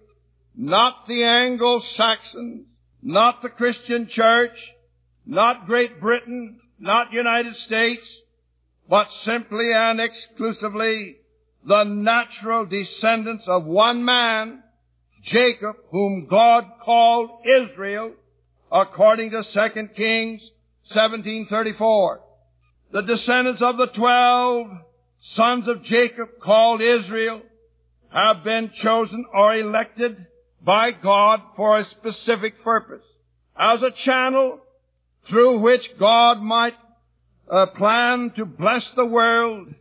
not 0.56 1.08
the 1.08 1.24
Anglo-Saxons, 1.24 2.68
not 3.02 3.42
the 3.42 3.50
Christian 3.50 4.08
church, 4.08 4.56
not 5.26 5.66
Great 5.66 6.00
Britain, 6.00 6.60
not 6.78 7.12
United 7.12 7.56
States, 7.56 8.04
but 8.88 9.08
simply 9.24 9.74
and 9.74 10.00
exclusively 10.00 11.18
the 11.66 11.84
natural 11.84 12.66
descendants 12.66 13.44
of 13.48 13.66
one 13.66 14.04
man, 14.04 14.64
Jacob, 15.22 15.76
whom 15.92 16.28
God 16.28 16.66
called 16.84 17.30
Israel, 17.46 18.14
according 18.72 19.32
to 19.32 19.44
2 19.44 19.88
Kings 19.90 20.42
1734. 20.88 22.22
The 22.92 23.02
descendants 23.02 23.62
of 23.62 23.78
the 23.78 23.88
twelve 23.88 24.68
sons 25.22 25.68
of 25.68 25.84
Jacob 25.84 26.40
called 26.42 26.82
Israel 26.82 27.42
have 28.12 28.44
been 28.44 28.72
chosen 28.74 29.26
or 29.34 29.56
elected 29.56 30.26
by 30.62 30.92
God 30.92 31.42
for 31.56 31.78
a 31.78 31.86
specific 31.86 32.64
purpose. 32.64 33.04
As 33.56 33.82
a 33.82 33.92
channel 33.92 34.60
through 35.30 35.60
which 35.60 35.88
God 36.00 36.42
might 36.42 36.74
uh, 37.50 37.68
plan 37.68 38.32
to 38.32 38.46
bless 38.46 38.90
the 38.92 39.06
world 39.06 39.74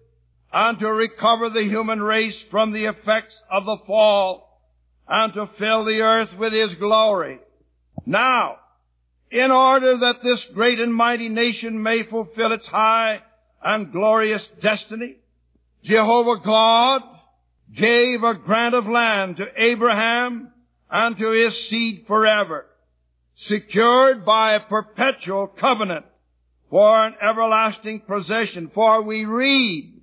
and 0.52 0.78
to 0.80 0.92
recover 0.92 1.48
the 1.50 1.62
human 1.62 2.02
race 2.02 2.44
from 2.50 2.72
the 2.72 2.86
effects 2.86 3.40
of 3.50 3.64
the 3.64 3.78
fall 3.86 4.60
and 5.08 5.32
to 5.34 5.48
fill 5.58 5.84
the 5.84 6.02
earth 6.02 6.30
with 6.38 6.52
His 6.52 6.74
glory. 6.74 7.38
Now, 8.06 8.56
in 9.30 9.50
order 9.50 9.98
that 9.98 10.22
this 10.22 10.44
great 10.54 10.80
and 10.80 10.94
mighty 10.94 11.28
nation 11.28 11.82
may 11.82 12.02
fulfill 12.02 12.52
its 12.52 12.66
high 12.66 13.22
and 13.62 13.92
glorious 13.92 14.48
destiny, 14.60 15.16
Jehovah 15.84 16.40
God 16.44 17.02
gave 17.74 18.22
a 18.22 18.34
grant 18.34 18.74
of 18.74 18.86
land 18.86 19.36
to 19.36 19.46
Abraham 19.56 20.52
and 20.90 21.16
to 21.18 21.30
his 21.30 21.68
seed 21.68 22.04
forever, 22.06 22.66
secured 23.36 24.24
by 24.24 24.54
a 24.54 24.60
perpetual 24.60 25.46
covenant 25.46 26.04
for 26.68 27.06
an 27.06 27.14
everlasting 27.22 28.00
possession. 28.00 28.70
For 28.74 29.02
we 29.02 29.24
read 29.24 29.99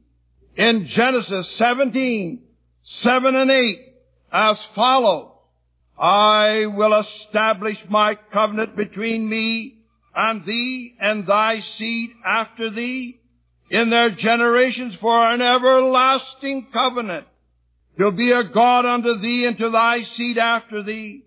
in 0.57 0.87
Genesis 0.87 1.49
17, 1.57 2.41
7 2.83 3.35
and 3.35 3.51
8 3.51 3.79
as 4.33 4.59
follows. 4.75 5.31
I 5.97 6.65
will 6.65 6.93
establish 6.93 7.77
my 7.89 8.15
covenant 8.33 8.75
between 8.75 9.29
me 9.29 9.77
and 10.15 10.45
thee 10.45 10.95
and 10.99 11.25
thy 11.25 11.59
seed 11.61 12.09
after 12.25 12.69
thee 12.71 13.19
in 13.69 13.89
their 13.89 14.11
generations 14.11 14.95
for 14.95 15.11
an 15.11 15.41
everlasting 15.41 16.67
covenant 16.73 17.27
to 17.99 18.11
be 18.11 18.31
a 18.31 18.43
God 18.43 18.85
unto 18.85 19.17
thee 19.17 19.45
and 19.45 19.57
to 19.57 19.69
thy 19.69 20.03
seed 20.03 20.37
after 20.37 20.83
thee. 20.83 21.23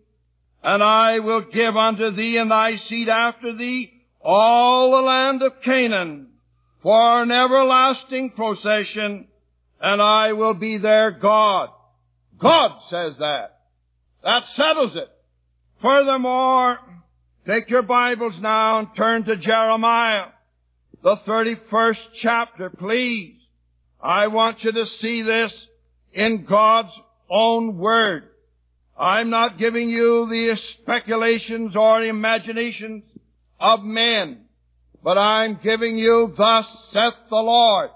And 0.63 0.83
I 0.83 1.21
will 1.21 1.43
give 1.43 1.77
unto 1.77 2.11
thee 2.11 2.37
and 2.37 2.51
thy 2.51 2.77
seed 2.77 3.09
after 3.09 3.57
thee 3.57 3.93
all 4.21 4.91
the 4.93 5.03
land 5.03 5.43
of 5.43 5.63
Canaan 5.63 6.30
for 6.83 7.23
an 7.23 7.31
everlasting 7.31 8.31
procession, 8.31 9.29
and 9.81 10.03
I 10.03 10.33
will 10.33 10.55
be 10.55 10.79
their 10.79 11.11
God. 11.11 11.71
God 12.39 12.81
says 12.89 13.19
that. 13.19 13.61
That 14.23 14.47
settles 14.49 14.97
it. 14.97 15.09
Furthermore, 15.83 16.79
take 17.47 17.69
your 17.71 17.83
Bibles 17.83 18.39
now 18.39 18.79
and 18.79 18.89
turn 18.97 19.25
to 19.25 19.37
Jeremiah, 19.37 20.27
the 21.03 21.17
31st 21.17 22.09
chapter, 22.15 22.71
please. 22.71 23.37
I 24.03 24.29
want 24.29 24.65
you 24.65 24.73
to 24.73 24.87
see 24.87 25.23
this 25.23 25.67
in 26.13 26.45
God's 26.45 26.99
own 27.31 27.79
Word. 27.79 28.25
I'm 28.99 29.31
not 29.31 29.59
giving 29.59 29.89
you 29.89 30.29
the 30.31 30.57
speculations 30.57 31.75
or 31.75 32.03
imaginations 32.03 33.05
of 33.59 33.83
men, 33.83 34.45
but 35.03 35.19
I'm 35.19 35.59
giving 35.63 35.97
you 35.99 36.35
thus 36.37 36.67
saith 36.93 37.15
the 37.29 37.37
Lord. 37.37 37.91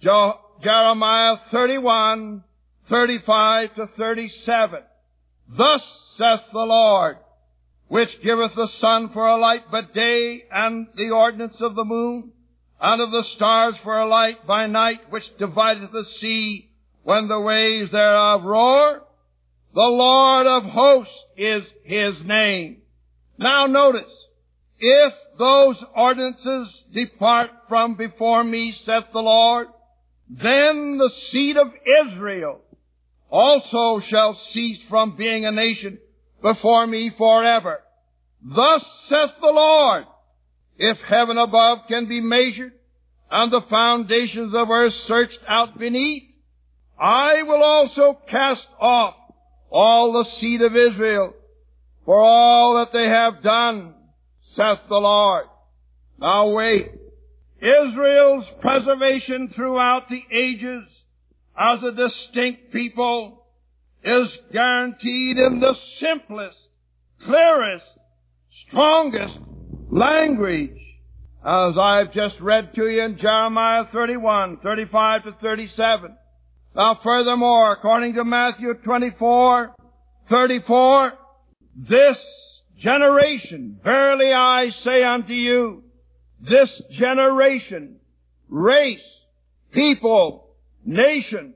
Je- 0.00 0.32
Jeremiah 0.62 1.38
31, 1.50 2.44
35 2.88 3.74
to 3.74 3.86
37. 3.96 4.82
Thus 5.48 6.14
saith 6.16 6.42
the 6.52 6.58
Lord, 6.58 7.18
which 7.88 8.22
giveth 8.22 8.54
the 8.54 8.68
sun 8.68 9.10
for 9.10 9.26
a 9.26 9.36
light 9.36 9.70
by 9.70 9.82
day, 9.82 10.44
and 10.50 10.86
the 10.94 11.10
ordinance 11.10 11.56
of 11.60 11.74
the 11.74 11.84
moon, 11.84 12.32
and 12.80 13.00
of 13.00 13.10
the 13.10 13.24
stars 13.24 13.74
for 13.82 13.98
a 13.98 14.06
light 14.06 14.46
by 14.46 14.66
night, 14.66 15.10
which 15.10 15.24
divideth 15.38 15.90
the 15.90 16.04
sea 16.04 16.70
when 17.02 17.28
the 17.28 17.40
waves 17.40 17.90
thereof 17.90 18.44
roar. 18.44 19.02
The 19.74 19.80
Lord 19.80 20.46
of 20.46 20.64
hosts 20.64 21.24
is 21.36 21.62
his 21.84 22.20
name. 22.22 22.82
Now 23.38 23.66
notice, 23.66 24.12
if 24.78 25.12
those 25.38 25.82
ordinances 25.94 26.84
depart 26.92 27.50
from 27.68 27.94
before 27.94 28.42
me, 28.42 28.72
saith 28.72 29.06
the 29.12 29.22
Lord, 29.22 29.68
then 30.28 30.98
the 30.98 31.08
seed 31.08 31.56
of 31.56 31.68
Israel 32.02 32.60
also 33.30 34.00
shall 34.00 34.34
cease 34.34 34.82
from 34.88 35.16
being 35.16 35.46
a 35.46 35.52
nation 35.52 35.98
before 36.42 36.86
me 36.86 37.10
forever. 37.10 37.80
Thus 38.42 38.84
saith 39.06 39.32
the 39.40 39.52
Lord, 39.52 40.04
if 40.76 40.98
heaven 41.00 41.38
above 41.38 41.80
can 41.88 42.06
be 42.06 42.20
measured, 42.20 42.72
and 43.30 43.52
the 43.52 43.62
foundations 43.62 44.54
of 44.54 44.70
earth 44.70 44.94
searched 44.94 45.40
out 45.46 45.78
beneath, 45.78 46.22
I 46.98 47.42
will 47.42 47.62
also 47.62 48.18
cast 48.28 48.66
off 48.80 49.14
all 49.70 50.12
the 50.12 50.24
seed 50.24 50.62
of 50.62 50.74
Israel 50.74 51.34
for 52.04 52.20
all 52.20 52.76
that 52.76 52.92
they 52.92 53.08
have 53.08 53.42
done, 53.42 53.94
saith 54.54 54.80
the 54.88 54.96
Lord. 54.96 55.46
Now 56.18 56.48
wait. 56.48 56.90
Israel's 57.60 58.48
preservation 58.60 59.48
throughout 59.48 60.08
the 60.08 60.22
ages 60.30 60.84
as 61.56 61.82
a 61.82 61.92
distinct 61.92 62.72
people 62.72 63.44
is 64.04 64.38
guaranteed 64.52 65.38
in 65.38 65.58
the 65.58 65.74
simplest, 65.98 66.56
clearest, 67.24 67.84
strongest 68.68 69.38
language 69.90 70.78
as 71.44 71.76
I've 71.78 72.12
just 72.12 72.38
read 72.40 72.74
to 72.74 72.88
you 72.88 73.02
in 73.02 73.18
Jeremiah 73.18 73.86
31, 73.92 74.58
35 74.58 75.24
to 75.24 75.32
37. 75.40 76.16
Now 76.76 77.00
furthermore, 77.02 77.72
according 77.72 78.14
to 78.14 78.24
Matthew 78.24 78.74
24, 78.74 79.74
34, 80.28 81.12
this 81.74 82.18
generation, 82.78 83.78
verily 83.82 84.32
I 84.32 84.70
say 84.70 85.04
unto 85.04 85.32
you, 85.32 85.82
this 86.40 86.70
generation, 86.90 87.96
race, 88.48 89.04
people, 89.72 90.54
nation, 90.84 91.54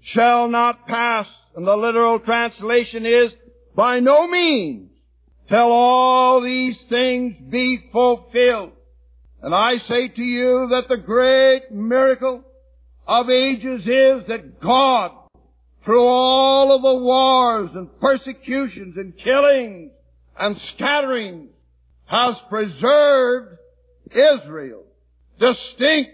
shall 0.00 0.48
not 0.48 0.86
pass. 0.86 1.26
And 1.56 1.66
the 1.66 1.76
literal 1.76 2.18
translation 2.18 3.06
is, 3.06 3.32
by 3.76 4.00
no 4.00 4.26
means 4.26 4.90
till 5.48 5.70
all 5.70 6.40
these 6.40 6.80
things 6.88 7.36
be 7.48 7.88
fulfilled. 7.92 8.72
And 9.42 9.54
I 9.54 9.78
say 9.78 10.08
to 10.08 10.22
you 10.22 10.68
that 10.70 10.88
the 10.88 10.96
great 10.96 11.70
miracle 11.70 12.42
of 13.06 13.28
ages 13.28 13.82
is 13.82 14.26
that 14.28 14.60
God, 14.60 15.10
through 15.84 16.06
all 16.06 16.72
of 16.72 16.80
the 16.80 16.94
wars 16.94 17.70
and 17.74 17.88
persecutions 18.00 18.96
and 18.96 19.16
killings 19.18 19.92
and 20.38 20.58
scattering 20.58 21.48
has 22.06 22.36
preserved 22.48 23.58
Israel, 24.10 24.84
distinct 25.38 26.10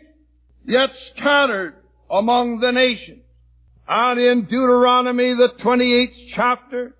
yet 0.66 0.90
scattered 1.10 1.74
among 2.10 2.60
the 2.60 2.72
nations. 2.72 3.22
And 3.88 4.20
in 4.20 4.42
Deuteronomy, 4.42 5.34
the 5.34 5.48
28th 5.60 6.28
chapter, 6.28 6.94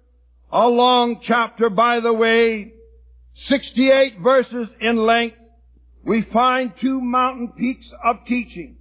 a 0.51 0.67
long 0.67 1.21
chapter 1.23 1.71
by 1.71 2.01
the 2.01 2.13
way, 2.13 2.73
68 3.35 4.19
verses 4.19 4.69
in 4.81 4.97
length, 4.97 5.37
we 6.05 6.23
find 6.23 6.73
two 6.81 7.01
mountain 7.01 7.53
peaks 7.57 7.93
of 8.05 8.25
teaching 8.27 8.77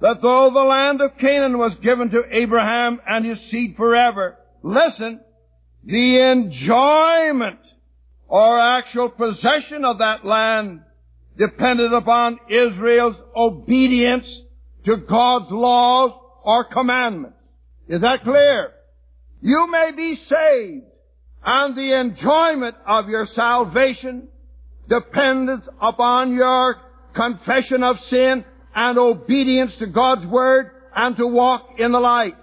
that 0.00 0.22
though 0.22 0.50
the 0.50 0.62
land 0.62 1.00
of 1.00 1.18
Canaan 1.18 1.58
was 1.58 1.74
given 1.82 2.10
to 2.10 2.22
Abraham 2.30 3.00
and 3.06 3.24
his 3.24 3.40
seed 3.50 3.76
forever, 3.76 4.38
listen, 4.62 5.20
the 5.84 6.20
enjoyment 6.20 7.58
or 8.28 8.60
actual 8.60 9.08
possession 9.08 9.84
of 9.84 9.98
that 9.98 10.24
land 10.24 10.82
depended 11.38 11.92
upon 11.92 12.38
Israel's 12.48 13.16
obedience 13.34 14.28
to 14.84 14.96
God's 14.96 15.50
laws 15.50 16.12
or 16.42 16.64
commandments. 16.64 17.36
Is 17.88 18.02
that 18.02 18.22
clear? 18.22 18.72
You 19.40 19.70
may 19.70 19.92
be 19.96 20.16
saved 20.16 20.84
and 21.44 21.76
the 21.76 21.98
enjoyment 21.98 22.76
of 22.86 23.08
your 23.08 23.26
salvation 23.26 24.28
depends 24.88 25.62
upon 25.80 26.34
your 26.34 26.76
confession 27.14 27.82
of 27.82 28.00
sin 28.00 28.44
and 28.74 28.98
obedience 28.98 29.74
to 29.76 29.86
God's 29.86 30.26
Word 30.26 30.70
and 30.94 31.16
to 31.16 31.26
walk 31.26 31.78
in 31.78 31.92
the 31.92 32.00
light. 32.00 32.36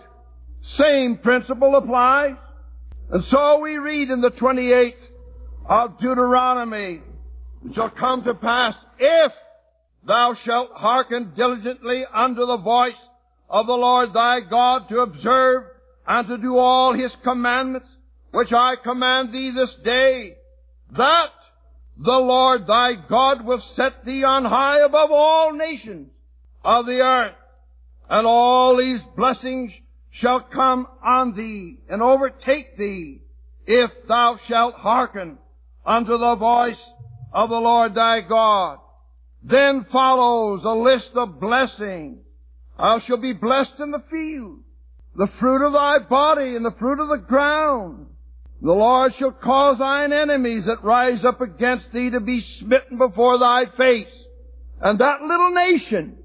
Same 0.63 1.17
principle 1.17 1.75
applies. 1.75 2.35
And 3.11 3.23
so 3.25 3.59
we 3.59 3.77
read 3.77 4.09
in 4.09 4.21
the 4.21 4.31
28th 4.31 4.93
of 5.67 5.99
Deuteronomy, 5.99 7.01
shall 7.73 7.89
come 7.89 8.23
to 8.23 8.33
pass 8.35 8.75
if 8.99 9.31
thou 10.05 10.33
shalt 10.35 10.71
hearken 10.73 11.33
diligently 11.35 12.05
unto 12.13 12.45
the 12.45 12.57
voice 12.57 12.93
of 13.49 13.65
the 13.65 13.73
Lord 13.73 14.13
thy 14.13 14.41
God 14.41 14.87
to 14.89 14.99
observe 14.99 15.63
and 16.07 16.27
to 16.27 16.37
do 16.37 16.57
all 16.57 16.93
his 16.93 17.15
commandments, 17.23 17.87
which 18.31 18.53
I 18.53 18.75
command 18.75 19.31
thee 19.31 19.51
this 19.51 19.75
day, 19.83 20.35
that 20.91 21.29
the 21.97 22.19
Lord 22.19 22.67
thy 22.67 22.93
God 22.95 23.45
will 23.45 23.61
set 23.73 24.05
thee 24.05 24.23
on 24.23 24.45
high 24.45 24.79
above 24.79 25.09
all 25.11 25.53
nations 25.53 26.09
of 26.63 26.85
the 26.85 27.01
earth, 27.01 27.35
and 28.09 28.27
all 28.27 28.77
these 28.77 29.01
blessings 29.15 29.71
shall 30.11 30.41
come 30.41 30.87
on 31.03 31.35
thee 31.35 31.79
and 31.89 32.01
overtake 32.01 32.77
thee 32.77 33.21
if 33.65 33.89
thou 34.07 34.37
shalt 34.47 34.75
hearken 34.75 35.39
unto 35.85 36.17
the 36.17 36.35
voice 36.35 36.81
of 37.33 37.49
the 37.49 37.59
Lord 37.59 37.95
thy 37.95 38.21
God. 38.21 38.79
Then 39.43 39.85
follows 39.91 40.61
a 40.63 40.69
list 40.69 41.11
of 41.15 41.39
blessings. 41.39 42.19
Thou 42.77 42.99
shalt 42.99 43.21
be 43.21 43.33
blessed 43.33 43.79
in 43.79 43.91
the 43.91 44.03
field, 44.09 44.59
the 45.15 45.27
fruit 45.39 45.65
of 45.65 45.73
thy 45.73 45.99
body 45.99 46.55
and 46.55 46.65
the 46.65 46.71
fruit 46.71 46.99
of 46.99 47.09
the 47.09 47.17
ground. 47.17 48.07
The 48.61 48.71
Lord 48.71 49.13
shall 49.15 49.31
cause 49.31 49.77
thine 49.77 50.11
enemies 50.11 50.65
that 50.65 50.83
rise 50.83 51.23
up 51.23 51.41
against 51.41 51.91
thee 51.91 52.09
to 52.09 52.19
be 52.19 52.41
smitten 52.41 52.97
before 52.97 53.37
thy 53.37 53.65
face. 53.77 54.11
And 54.81 54.99
that 54.99 55.21
little 55.21 55.51
nation, 55.51 56.17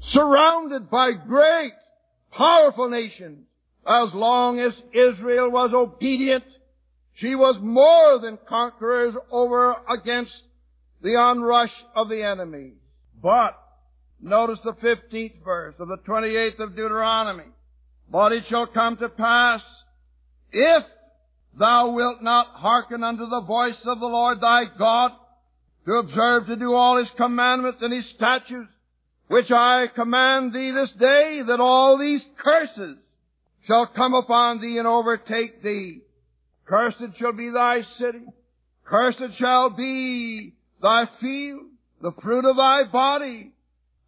surrounded 0.00 0.90
by 0.90 1.12
great, 1.12 1.72
powerful 2.32 2.88
nations, 2.88 3.46
as 3.86 4.12
long 4.14 4.58
as 4.58 4.74
Israel 4.92 5.50
was 5.50 5.72
obedient, 5.72 6.44
she 7.16 7.34
was 7.34 7.56
more 7.60 8.18
than 8.18 8.38
conquerors 8.46 9.14
over 9.30 9.74
against 9.88 10.42
the 11.02 11.16
onrush 11.16 11.72
of 11.94 12.10
the 12.10 12.22
enemy. 12.22 12.72
But, 13.22 13.58
notice 14.20 14.60
the 14.60 14.74
15th 14.74 15.42
verse 15.42 15.74
of 15.78 15.88
the 15.88 15.96
28th 16.06 16.60
of 16.60 16.76
Deuteronomy. 16.76 17.44
But 18.10 18.32
it 18.32 18.46
shall 18.46 18.66
come 18.66 18.98
to 18.98 19.08
pass, 19.08 19.62
if 20.52 20.84
thou 21.58 21.90
wilt 21.92 22.22
not 22.22 22.48
hearken 22.48 23.02
unto 23.02 23.26
the 23.26 23.40
voice 23.40 23.80
of 23.86 23.98
the 23.98 24.06
Lord 24.06 24.42
thy 24.42 24.64
God, 24.78 25.12
to 25.86 25.94
observe 25.94 26.48
to 26.48 26.56
do 26.56 26.74
all 26.74 26.98
his 26.98 27.10
commandments 27.12 27.80
and 27.80 27.94
his 27.94 28.08
statutes, 28.10 28.70
which 29.28 29.50
I 29.50 29.86
command 29.86 30.52
thee 30.52 30.70
this 30.70 30.92
day, 30.92 31.42
that 31.46 31.60
all 31.60 31.96
these 31.96 32.26
curses 32.36 32.98
shall 33.66 33.86
come 33.86 34.12
upon 34.12 34.60
thee 34.60 34.76
and 34.76 34.86
overtake 34.86 35.62
thee. 35.62 36.02
Cursed 36.66 37.16
shall 37.16 37.32
be 37.32 37.50
thy 37.50 37.82
city. 37.82 38.24
Cursed 38.84 39.34
shall 39.34 39.70
be 39.70 40.54
thy 40.82 41.06
field, 41.20 41.62
the 42.02 42.12
fruit 42.20 42.44
of 42.44 42.56
thy 42.56 42.84
body. 42.84 43.52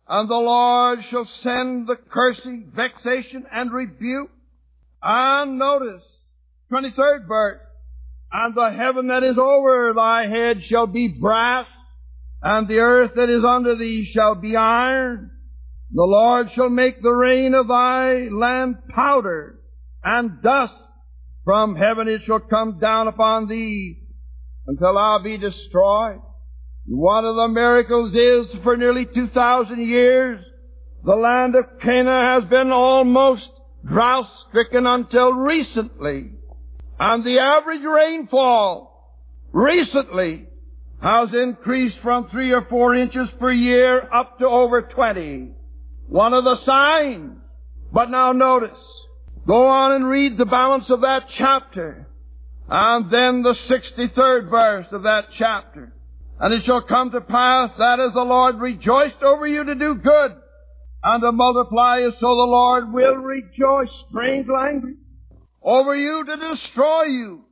And 0.09 0.29
the 0.29 0.35
Lord 0.35 1.05
shall 1.05 1.25
send 1.25 1.87
the 1.87 1.97
cursing, 1.97 2.73
vexation, 2.75 3.47
and 3.53 3.73
rebuke. 3.73 4.31
And 5.03 5.59
notice, 5.59 6.03
23rd 6.73 7.29
verse, 7.29 7.61
and 8.33 8.55
the 8.55 8.71
heaven 8.71 9.09
that 9.09 9.23
is 9.23 9.39
over 9.39 9.93
thy 9.95 10.27
head 10.27 10.63
shall 10.63 10.87
be 10.87 11.09
brass, 11.09 11.67
and 12.43 12.67
the 12.69 12.81
earth 12.81 13.13
that 13.15 13.31
is 13.31 13.45
under 13.45 13.77
thee 13.77 14.05
shall 14.05 14.35
be 14.35 14.57
iron. 14.57 15.31
The 15.93 16.03
Lord 16.03 16.51
shall 16.53 16.69
make 16.69 17.01
the 17.01 17.11
rain 17.11 17.55
of 17.55 17.69
thy 17.69 18.29
land 18.29 18.77
powder, 18.89 19.61
and 20.03 20.43
dust 20.43 20.75
from 21.49 21.77
heaven 21.77 22.09
it 22.09 22.21
shall 22.27 22.41
come 22.41 22.79
down 22.79 23.09
upon 23.09 23.49
thee 23.49 23.97
until 24.67 24.99
I 24.99 25.17
be 25.25 25.39
destroyed. 25.39 26.21
One 26.85 27.25
of 27.25 27.37
the 27.37 27.49
miracles 27.49 28.15
is 28.15 28.55
for 28.63 28.77
nearly 28.77 29.07
2,000 29.07 29.81
years, 29.89 30.45
the 31.03 31.15
land 31.15 31.55
of 31.55 31.81
Canaan 31.81 32.43
has 32.43 32.45
been 32.51 32.71
almost 32.71 33.49
drought 33.83 34.29
stricken 34.47 34.87
until 34.87 35.33
recently. 35.33 36.33
And 37.01 37.25
the 37.25 37.39
average 37.39 37.83
rainfall 37.83 39.17
recently 39.51 40.49
has 41.01 41.33
increased 41.33 41.97
from 42.01 42.29
three 42.29 42.53
or 42.53 42.67
four 42.67 42.95
inches 42.95 43.31
per 43.41 43.53
year 43.53 44.07
up 44.13 44.39
to 44.41 44.47
over 44.47 44.83
20. 44.83 45.53
One 46.09 46.35
of 46.35 46.45
the 46.45 46.63
signs. 46.67 47.39
But 47.91 48.11
now 48.11 48.33
notice, 48.33 48.79
go 49.49 49.67
on 49.67 49.93
and 49.93 50.07
read 50.07 50.37
the 50.37 50.47
balance 50.47 50.91
of 50.91 51.01
that 51.01 51.25
chapter. 51.31 52.07
And 52.69 53.11
then 53.11 53.43
the 53.43 53.55
63rd 53.55 54.51
verse 54.51 54.87
of 54.93 55.05
that 55.05 55.29
chapter. 55.37 55.93
And 56.39 56.53
it 56.53 56.65
shall 56.65 56.83
come 56.83 57.11
to 57.13 57.23
pass 57.23 57.73
that 57.79 57.99
as 57.99 58.13
the 58.13 58.25
Lord 58.25 58.57
rejoiced 58.61 59.23
over 59.23 59.47
you 59.47 59.65
to 59.65 59.75
do 59.75 59.95
good 59.95 60.37
and 61.03 61.23
to 61.23 61.33
multiply 61.33 62.01
you, 62.01 62.13
so 62.13 62.19
the 62.21 62.27
Lord 62.27 62.93
will 62.93 63.17
rejoice, 63.17 63.91
strange 64.09 64.47
language, 64.49 64.97
over 65.63 65.95
you 65.95 66.25
to 66.25 66.37
destroy 66.37 67.05
you 67.05 67.45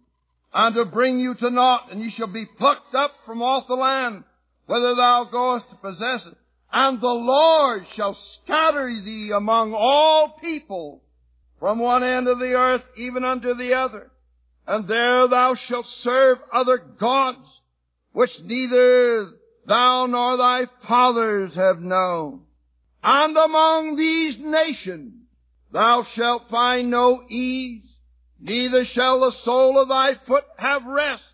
and 0.53 0.75
to 0.75 0.85
bring 0.85 1.19
you 1.19 1.35
to 1.35 1.51
naught, 1.51 1.93
and 1.93 2.03
you 2.03 2.11
shall 2.11 2.33
be 2.33 2.45
plucked 2.45 2.95
up 2.95 3.13
from 3.25 3.43
off 3.43 3.67
the 3.67 3.75
land, 3.75 4.25
whither 4.67 4.95
thou 4.95 5.25
goest 5.25 5.65
to 5.71 5.77
possess 5.77 6.27
it. 6.27 6.37
And 6.73 7.01
the 7.01 7.07
Lord 7.07 7.87
shall 7.89 8.15
scatter 8.15 8.89
thee 8.89 9.31
among 9.35 9.75
all 9.75 10.39
people, 10.43 11.03
from 11.67 11.81
one 11.81 12.05
end 12.05 12.29
of 12.29 12.39
the 12.39 12.55
earth 12.55 12.85
even 12.97 13.25
unto 13.25 13.53
the 13.53 13.75
other. 13.75 14.09
And 14.69 14.87
there 14.87 15.27
thou 15.27 15.57
shalt 15.57 15.87
serve 15.87 16.39
other 16.53 16.79
gods, 16.79 17.45
which 18.13 18.39
neither 18.41 19.33
thou 19.67 20.07
nor 20.07 20.37
thy 20.37 20.67
fathers 20.87 21.57
have 21.57 21.81
known. 21.81 22.43
And 23.03 23.37
among 23.37 23.97
these 23.97 24.39
nations 24.39 25.15
thou 25.73 26.05
shalt 26.05 26.49
find 26.51 26.89
no 26.89 27.25
ease, 27.29 27.83
neither 28.39 28.85
shall 28.85 29.19
the 29.19 29.33
sole 29.33 29.77
of 29.77 29.89
thy 29.89 30.15
foot 30.25 30.45
have 30.59 30.87
rest. 30.87 31.25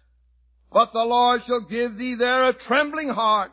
But 0.72 0.94
the 0.94 1.04
Lord 1.04 1.44
shall 1.44 1.60
give 1.60 1.98
thee 1.98 2.14
there 2.14 2.48
a 2.48 2.54
trembling 2.54 3.10
heart, 3.10 3.52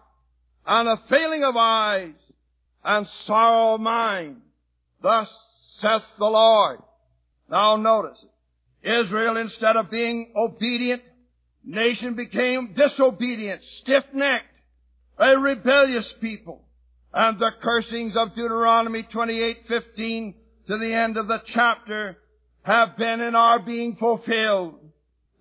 and 0.66 0.88
a 0.88 0.96
failing 1.10 1.44
of 1.44 1.58
eyes, 1.58 2.14
and 2.86 3.06
sorrow 3.06 3.74
of 3.74 3.82
mind. 3.82 4.40
Thus 5.02 5.30
saith 5.80 6.04
the 6.18 6.26
Lord. 6.26 6.80
Now 7.50 7.76
notice. 7.78 8.24
Israel, 8.84 9.38
instead 9.38 9.76
of 9.76 9.90
being 9.90 10.32
obedient, 10.36 11.02
nation 11.64 12.16
became 12.16 12.74
disobedient, 12.76 13.62
stiff-necked, 13.82 14.46
a 15.18 15.38
rebellious 15.38 16.14
people. 16.22 16.64
And 17.14 17.40
the 17.40 17.52
cursings 17.62 18.16
of 18.16 18.36
Deuteronomy 18.36 19.04
28:15 19.04 20.36
to 20.68 20.78
the 20.78 20.94
end 20.94 21.18
of 21.18 21.28
the 21.28 21.42
chapter 21.46 22.18
have 22.64 22.96
been 22.98 23.22
and 23.22 23.36
are 23.36 23.60
being 23.60 23.96
fulfilled. 23.96 24.80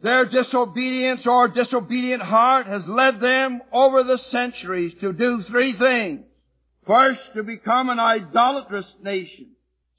Their 0.02 0.24
disobedience 0.24 1.26
or 1.26 1.48
disobedient 1.48 2.22
heart 2.22 2.66
has 2.66 2.86
led 2.86 3.20
them 3.20 3.60
over 3.72 4.04
the 4.04 4.18
centuries 4.18 4.94
to 5.00 5.12
do 5.12 5.42
three 5.42 5.72
things. 5.72 6.24
First, 6.86 7.20
to 7.34 7.42
become 7.42 7.90
an 7.90 7.98
idolatrous 7.98 8.90
nation. 9.02 9.50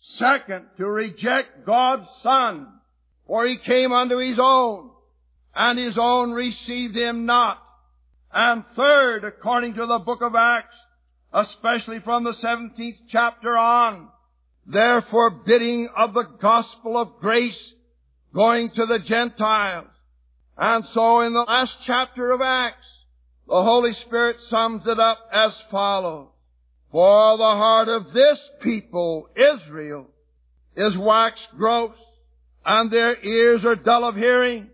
Second, 0.01 0.67
to 0.77 0.85
reject 0.85 1.65
God's 1.65 2.09
Son, 2.21 2.67
for 3.27 3.45
He 3.45 3.57
came 3.57 3.91
unto 3.91 4.17
His 4.17 4.39
own, 4.41 4.91
and 5.53 5.77
His 5.77 5.97
own 5.97 6.31
received 6.31 6.95
Him 6.95 7.25
not. 7.25 7.61
And 8.31 8.63
third, 8.75 9.23
according 9.23 9.75
to 9.75 9.85
the 9.85 9.99
book 9.99 10.21
of 10.21 10.35
Acts, 10.35 10.75
especially 11.33 11.99
from 11.99 12.23
the 12.23 12.33
17th 12.33 12.99
chapter 13.09 13.57
on, 13.57 14.09
their 14.65 15.01
forbidding 15.01 15.89
of 15.95 16.13
the 16.13 16.27
gospel 16.39 16.97
of 16.97 17.19
grace 17.19 17.73
going 18.33 18.69
to 18.71 18.85
the 18.85 18.99
Gentiles. 18.99 19.87
And 20.57 20.85
so 20.93 21.21
in 21.21 21.33
the 21.33 21.41
last 21.41 21.77
chapter 21.83 22.31
of 22.31 22.41
Acts, 22.41 22.75
the 23.47 23.63
Holy 23.63 23.93
Spirit 23.93 24.39
sums 24.41 24.85
it 24.85 24.99
up 24.99 25.17
as 25.31 25.59
follows. 25.71 26.27
For 26.91 27.37
the 27.37 27.43
heart 27.43 27.87
of 27.87 28.13
this 28.13 28.49
people, 28.61 29.29
Israel, 29.35 30.07
is 30.75 30.97
waxed 30.97 31.49
gross, 31.55 31.95
and 32.65 32.89
their 32.89 33.15
ears 33.23 33.63
are 33.63 33.75
dull 33.75 34.05
of 34.05 34.15
hearing, 34.15 34.69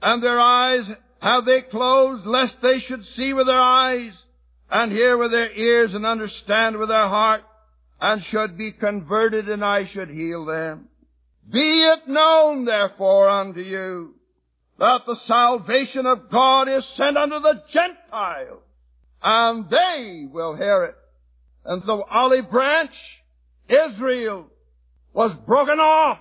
and 0.00 0.22
their 0.22 0.40
eyes 0.40 0.90
have 1.20 1.44
they 1.44 1.60
closed, 1.60 2.24
lest 2.24 2.62
they 2.62 2.78
should 2.78 3.04
see 3.04 3.34
with 3.34 3.46
their 3.46 3.60
eyes, 3.60 4.16
and 4.70 4.90
hear 4.90 5.18
with 5.18 5.32
their 5.32 5.52
ears, 5.52 5.94
and 5.94 6.06
understand 6.06 6.78
with 6.78 6.88
their 6.88 7.08
heart, 7.08 7.42
and 8.00 8.24
should 8.24 8.56
be 8.56 8.72
converted, 8.72 9.48
and 9.48 9.62
I 9.62 9.84
should 9.86 10.08
heal 10.08 10.46
them. 10.46 10.88
Be 11.50 11.82
it 11.82 12.08
known, 12.08 12.64
therefore, 12.64 13.28
unto 13.28 13.60
you, 13.60 14.14
that 14.78 15.04
the 15.04 15.16
salvation 15.16 16.06
of 16.06 16.30
God 16.30 16.68
is 16.68 16.86
sent 16.96 17.18
unto 17.18 17.40
the 17.40 17.62
Gentiles, 17.68 18.62
and 19.22 19.68
they 19.68 20.26
will 20.30 20.56
hear 20.56 20.84
it. 20.84 20.96
And 21.64 21.82
the 21.82 22.02
olive 22.10 22.50
branch, 22.50 22.92
Israel, 23.68 24.46
was 25.12 25.34
broken 25.46 25.78
off, 25.78 26.20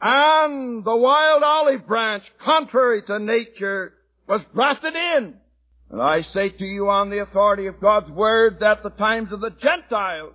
And 0.00 0.84
the 0.84 0.96
wild 0.96 1.42
olive 1.42 1.86
branch, 1.86 2.24
contrary 2.44 3.02
to 3.02 3.18
nature, 3.18 3.94
was 4.28 4.42
grafted 4.52 4.94
in. 4.94 5.34
And 5.90 6.02
I 6.02 6.22
say 6.22 6.50
to 6.50 6.64
you 6.64 6.88
on 6.88 7.10
the 7.10 7.20
authority 7.20 7.66
of 7.66 7.80
God's 7.80 8.10
word 8.10 8.58
that 8.60 8.82
the 8.82 8.90
times 8.90 9.32
of 9.32 9.40
the 9.40 9.50
Gentiles 9.50 10.34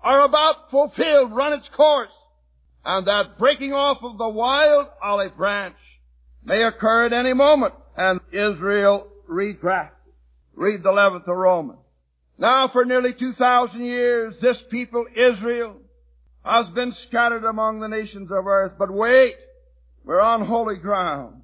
are 0.00 0.24
about 0.24 0.70
fulfilled, 0.70 1.32
run 1.32 1.52
its 1.52 1.68
course, 1.68 2.10
and 2.84 3.06
that 3.06 3.38
breaking 3.38 3.72
off 3.72 3.98
of 4.02 4.18
the 4.18 4.28
wild 4.28 4.88
olive 5.02 5.36
branch 5.36 5.76
may 6.44 6.62
occur 6.62 7.06
at 7.06 7.12
any 7.12 7.34
moment, 7.34 7.74
and 7.96 8.20
Israel 8.32 9.06
regrafted. 9.28 9.90
Read 10.54 10.82
the 10.82 10.90
11th 10.90 11.28
of 11.28 11.36
Romans. 11.36 11.78
Now 12.40 12.68
for 12.68 12.86
nearly 12.86 13.12
2,000 13.12 13.84
years, 13.84 14.34
this 14.40 14.60
people, 14.70 15.04
Israel, 15.14 15.76
has 16.42 16.70
been 16.70 16.94
scattered 16.94 17.44
among 17.44 17.80
the 17.80 17.88
nations 17.88 18.30
of 18.32 18.46
earth. 18.46 18.72
But 18.78 18.90
wait, 18.90 19.36
we're 20.04 20.22
on 20.22 20.46
holy 20.46 20.76
ground. 20.76 21.42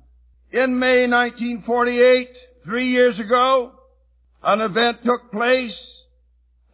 In 0.51 0.78
May 0.78 1.07
1948, 1.07 2.28
three 2.64 2.86
years 2.86 3.20
ago, 3.20 3.72
an 4.42 4.62
event 4.62 5.05
took 5.05 5.30
place, 5.30 6.03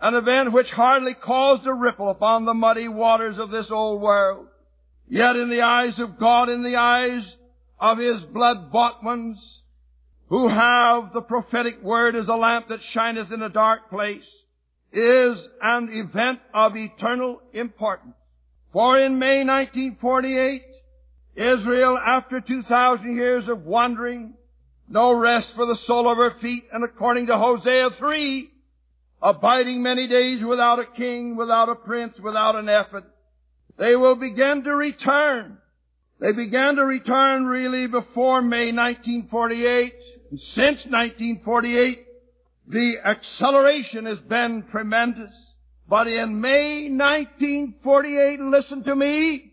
an 0.00 0.14
event 0.14 0.52
which 0.52 0.70
hardly 0.70 1.14
caused 1.14 1.66
a 1.66 1.74
ripple 1.74 2.08
upon 2.08 2.44
the 2.44 2.54
muddy 2.54 2.86
waters 2.86 3.38
of 3.40 3.50
this 3.50 3.72
old 3.72 4.00
world. 4.00 4.46
Yet 5.08 5.34
in 5.34 5.50
the 5.50 5.62
eyes 5.62 5.98
of 5.98 6.20
God, 6.20 6.48
in 6.48 6.62
the 6.62 6.76
eyes 6.76 7.24
of 7.80 7.98
His 7.98 8.22
blood-bought 8.22 9.02
ones, 9.02 9.61
who 10.32 10.48
have 10.48 11.12
the 11.12 11.20
prophetic 11.20 11.82
word 11.82 12.16
as 12.16 12.26
a 12.26 12.34
lamp 12.34 12.68
that 12.68 12.80
shineth 12.80 13.30
in 13.30 13.42
a 13.42 13.50
dark 13.50 13.90
place, 13.90 14.24
is 14.90 15.36
an 15.60 15.90
event 15.92 16.40
of 16.54 16.74
eternal 16.74 17.38
importance. 17.52 18.14
For 18.72 18.98
in 18.98 19.18
May 19.18 19.44
1948, 19.44 20.62
Israel, 21.36 21.98
after 21.98 22.40
2,000 22.40 23.14
years 23.14 23.46
of 23.46 23.66
wandering, 23.66 24.32
no 24.88 25.12
rest 25.12 25.54
for 25.54 25.66
the 25.66 25.76
sole 25.76 26.10
of 26.10 26.16
her 26.16 26.40
feet, 26.40 26.62
and 26.72 26.82
according 26.82 27.26
to 27.26 27.36
Hosea 27.36 27.90
3, 27.90 28.48
abiding 29.20 29.82
many 29.82 30.06
days 30.06 30.42
without 30.42 30.78
a 30.78 30.86
king, 30.86 31.36
without 31.36 31.68
a 31.68 31.74
prince, 31.74 32.18
without 32.18 32.56
an 32.56 32.70
ephod, 32.70 33.04
they 33.76 33.96
will 33.96 34.16
begin 34.16 34.64
to 34.64 34.74
return. 34.74 35.58
They 36.20 36.32
began 36.32 36.76
to 36.76 36.86
return 36.86 37.44
really 37.44 37.86
before 37.86 38.40
May 38.40 38.72
1948. 38.72 39.92
Since 40.34 40.86
1948, 40.86 42.06
the 42.68 42.98
acceleration 43.04 44.06
has 44.06 44.18
been 44.18 44.64
tremendous. 44.70 45.34
But 45.86 46.06
in 46.06 46.40
May 46.40 46.88
1948, 46.88 48.40
listen 48.40 48.82
to 48.84 48.96
me, 48.96 49.52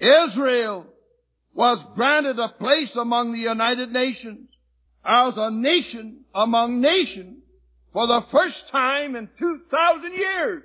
Israel 0.00 0.86
was 1.52 1.78
granted 1.94 2.38
a 2.38 2.48
place 2.48 2.96
among 2.96 3.32
the 3.32 3.40
United 3.40 3.92
Nations 3.92 4.48
as 5.04 5.34
a 5.36 5.50
nation 5.50 6.24
among 6.34 6.80
nations 6.80 7.42
for 7.92 8.06
the 8.06 8.22
first 8.30 8.68
time 8.70 9.16
in 9.16 9.28
2,000 9.38 10.14
years. 10.14 10.62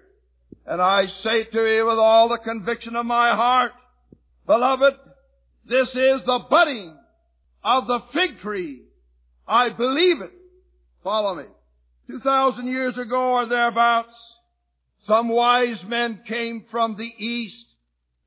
And 0.65 0.81
I 0.81 1.07
say 1.07 1.43
to 1.43 1.75
you 1.75 1.85
with 1.87 1.99
all 1.99 2.29
the 2.29 2.37
conviction 2.37 2.95
of 2.95 3.05
my 3.05 3.31
heart, 3.35 3.73
beloved, 4.45 4.97
this 5.65 5.89
is 5.89 6.25
the 6.25 6.45
budding 6.49 6.95
of 7.63 7.87
the 7.87 7.99
fig 8.13 8.39
tree 8.39 8.83
I 9.51 9.67
believe 9.67 10.21
it. 10.21 10.31
Follow 11.03 11.35
me. 11.35 11.43
Two 12.07 12.19
thousand 12.21 12.69
years 12.69 12.97
ago 12.97 13.33
or 13.33 13.45
thereabouts, 13.45 14.15
some 15.03 15.27
wise 15.27 15.83
men 15.83 16.21
came 16.25 16.63
from 16.71 16.95
the 16.95 17.13
east 17.17 17.67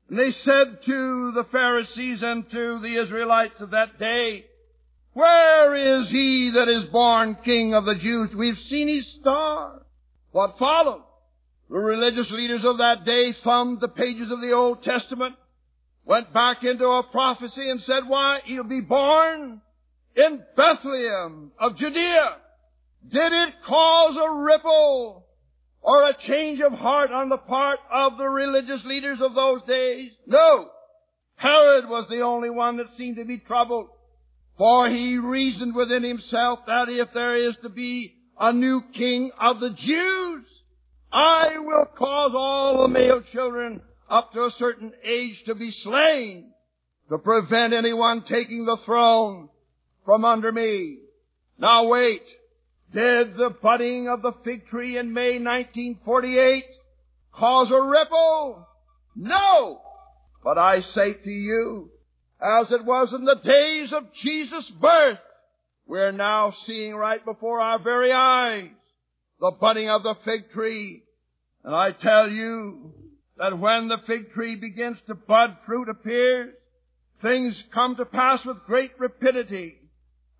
and 0.07 0.19
they 0.19 0.29
said 0.29 0.83
to 0.83 1.31
the 1.31 1.45
Pharisees 1.51 2.21
and 2.21 2.47
to 2.51 2.79
the 2.79 2.97
Israelites 2.97 3.59
of 3.59 3.71
that 3.71 3.97
day, 3.97 4.45
where 5.13 5.73
is 5.73 6.11
he 6.11 6.51
that 6.51 6.67
is 6.67 6.85
born 6.85 7.37
king 7.43 7.73
of 7.73 7.85
the 7.85 7.95
Jews? 7.95 8.35
We've 8.35 8.59
seen 8.59 8.87
his 8.87 9.07
star. 9.13 9.81
What 10.31 10.59
followed? 10.59 11.01
The 11.71 11.79
religious 11.79 12.29
leaders 12.29 12.63
of 12.63 12.77
that 12.77 13.03
day 13.03 13.31
thumbed 13.31 13.81
the 13.81 13.87
pages 13.87 14.29
of 14.29 14.41
the 14.41 14.51
Old 14.51 14.83
Testament, 14.83 15.35
went 16.03 16.31
back 16.33 16.63
into 16.63 16.87
a 16.87 17.01
prophecy 17.01 17.67
and 17.67 17.81
said, 17.81 18.07
why, 18.07 18.41
he'll 18.43 18.63
be 18.63 18.81
born 18.81 19.61
in 20.15 20.43
Bethlehem 20.55 21.51
of 21.59 21.75
Judea, 21.75 22.37
did 23.07 23.33
it 23.33 23.55
cause 23.63 24.17
a 24.17 24.33
ripple 24.33 25.27
or 25.81 26.03
a 26.03 26.17
change 26.17 26.61
of 26.61 26.73
heart 26.73 27.11
on 27.11 27.29
the 27.29 27.37
part 27.37 27.79
of 27.91 28.17
the 28.17 28.27
religious 28.27 28.83
leaders 28.85 29.19
of 29.21 29.35
those 29.35 29.61
days? 29.63 30.11
No. 30.25 30.69
Herod 31.35 31.87
was 31.89 32.07
the 32.09 32.21
only 32.21 32.49
one 32.49 32.77
that 32.77 32.95
seemed 32.97 33.17
to 33.17 33.25
be 33.25 33.39
troubled. 33.39 33.89
For 34.57 34.89
he 34.89 35.17
reasoned 35.17 35.75
within 35.75 36.03
himself 36.03 36.65
that 36.65 36.87
if 36.87 37.13
there 37.13 37.35
is 37.35 37.57
to 37.57 37.69
be 37.69 38.15
a 38.39 38.53
new 38.53 38.81
king 38.93 39.31
of 39.37 39.59
the 39.59 39.71
Jews, 39.71 40.45
I 41.11 41.57
will 41.59 41.85
cause 41.97 42.31
all 42.33 42.81
the 42.81 42.87
male 42.87 43.21
children 43.21 43.81
up 44.09 44.31
to 44.33 44.45
a 44.45 44.51
certain 44.51 44.93
age 45.03 45.43
to 45.45 45.55
be 45.55 45.71
slain 45.71 46.51
to 47.09 47.17
prevent 47.17 47.73
anyone 47.73 48.23
taking 48.23 48.65
the 48.65 48.77
throne 48.77 49.49
from 50.05 50.23
under 50.23 50.51
me. 50.51 50.99
Now 51.57 51.87
wait. 51.87 52.23
Did 52.93 53.35
the 53.35 53.49
budding 53.49 54.07
of 54.07 54.21
the 54.21 54.33
fig 54.43 54.67
tree 54.67 54.97
in 54.97 55.13
May 55.13 55.39
1948 55.39 56.63
cause 57.33 57.71
a 57.71 57.81
ripple? 57.81 58.67
No! 59.15 59.81
But 60.43 60.57
I 60.57 60.81
say 60.81 61.13
to 61.13 61.29
you, 61.29 61.89
as 62.39 62.71
it 62.71 62.85
was 62.85 63.11
in 63.11 63.25
the 63.25 63.41
days 63.43 63.91
of 63.91 64.13
Jesus' 64.13 64.69
birth, 64.69 65.19
we're 65.87 66.11
now 66.11 66.51
seeing 66.51 66.95
right 66.95 67.23
before 67.23 67.59
our 67.59 67.79
very 67.79 68.11
eyes 68.11 68.69
the 69.39 69.51
budding 69.51 69.89
of 69.89 70.03
the 70.03 70.15
fig 70.23 70.51
tree. 70.51 71.03
And 71.63 71.75
I 71.75 71.91
tell 71.91 72.29
you 72.29 72.93
that 73.37 73.57
when 73.57 73.87
the 73.87 73.99
fig 74.05 74.31
tree 74.31 74.55
begins 74.55 74.97
to 75.07 75.15
bud, 75.15 75.57
fruit 75.65 75.89
appears, 75.89 76.53
things 77.21 77.61
come 77.73 77.95
to 77.95 78.05
pass 78.05 78.45
with 78.45 78.63
great 78.65 78.91
rapidity. 78.99 79.77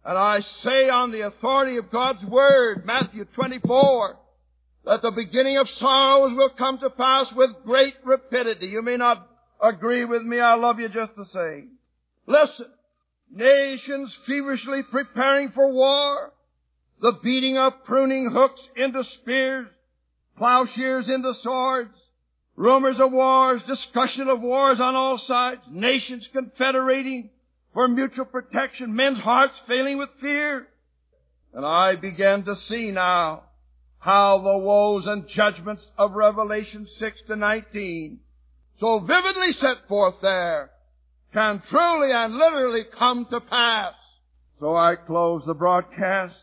And 0.05 0.17
I 0.19 0.41
say 0.41 0.87
on 0.87 1.11
the 1.11 1.21
authority 1.21 1.77
of 1.77 1.91
God's 1.91 2.23
Word, 2.25 2.85
Matthew 2.85 3.25
24, 3.25 4.17
that 4.85 5.01
the 5.01 5.09
beginning 5.09 5.57
of 5.57 5.67
sorrows 5.67 6.35
will 6.35 6.51
come 6.51 6.77
to 6.77 6.91
pass 6.91 7.33
with 7.33 7.49
great 7.65 7.95
rapidity. 8.03 8.67
You 8.67 8.83
may 8.83 8.97
not 8.97 9.27
agree 9.59 10.05
with 10.05 10.21
me. 10.21 10.39
I 10.39 10.53
love 10.55 10.79
you 10.79 10.89
just 10.89 11.15
the 11.15 11.25
same. 11.33 11.71
Listen. 12.27 12.67
Nations 13.31 14.15
feverishly 14.27 14.83
preparing 14.83 15.49
for 15.49 15.73
war. 15.73 16.31
The 17.01 17.13
beating 17.23 17.57
of 17.57 17.83
pruning 17.83 18.29
hooks 18.31 18.61
into 18.75 19.03
spears. 19.03 19.67
Plowshares 20.37 21.09
into 21.09 21.33
swords. 21.41 21.97
Rumors 22.55 22.99
of 22.99 23.11
wars. 23.11 23.63
Discussion 23.63 24.29
of 24.29 24.41
wars 24.41 24.79
on 24.79 24.95
all 24.95 25.17
sides. 25.17 25.61
Nations 25.71 26.29
confederating 26.31 27.31
for 27.75 27.89
mutual 27.89 28.25
protection, 28.25 28.95
men's 28.95 29.19
hearts 29.19 29.53
failing 29.67 29.97
with 29.97 30.09
fear. 30.21 30.65
And 31.53 31.65
I 31.65 31.97
began 31.97 32.43
to 32.45 32.55
see 32.55 32.89
now 32.89 33.43
how 33.99 34.37
the 34.37 34.57
woes 34.57 35.05
and 35.05 35.27
judgments 35.27 35.83
of 35.97 36.13
Revelation 36.13 36.87
6 36.87 37.21
to 37.23 37.35
19, 37.35 38.19
so 38.79 38.99
vividly 38.99 39.51
set 39.51 39.87
forth 39.89 40.15
there, 40.21 40.71
can 41.33 41.61
truly 41.67 42.13
and 42.13 42.35
literally 42.35 42.85
come 42.97 43.27
to 43.29 43.41
pass. 43.41 43.93
So 44.61 44.73
I 44.73 44.95
close 44.95 45.43
the 45.45 45.53
broadcast, 45.53 46.35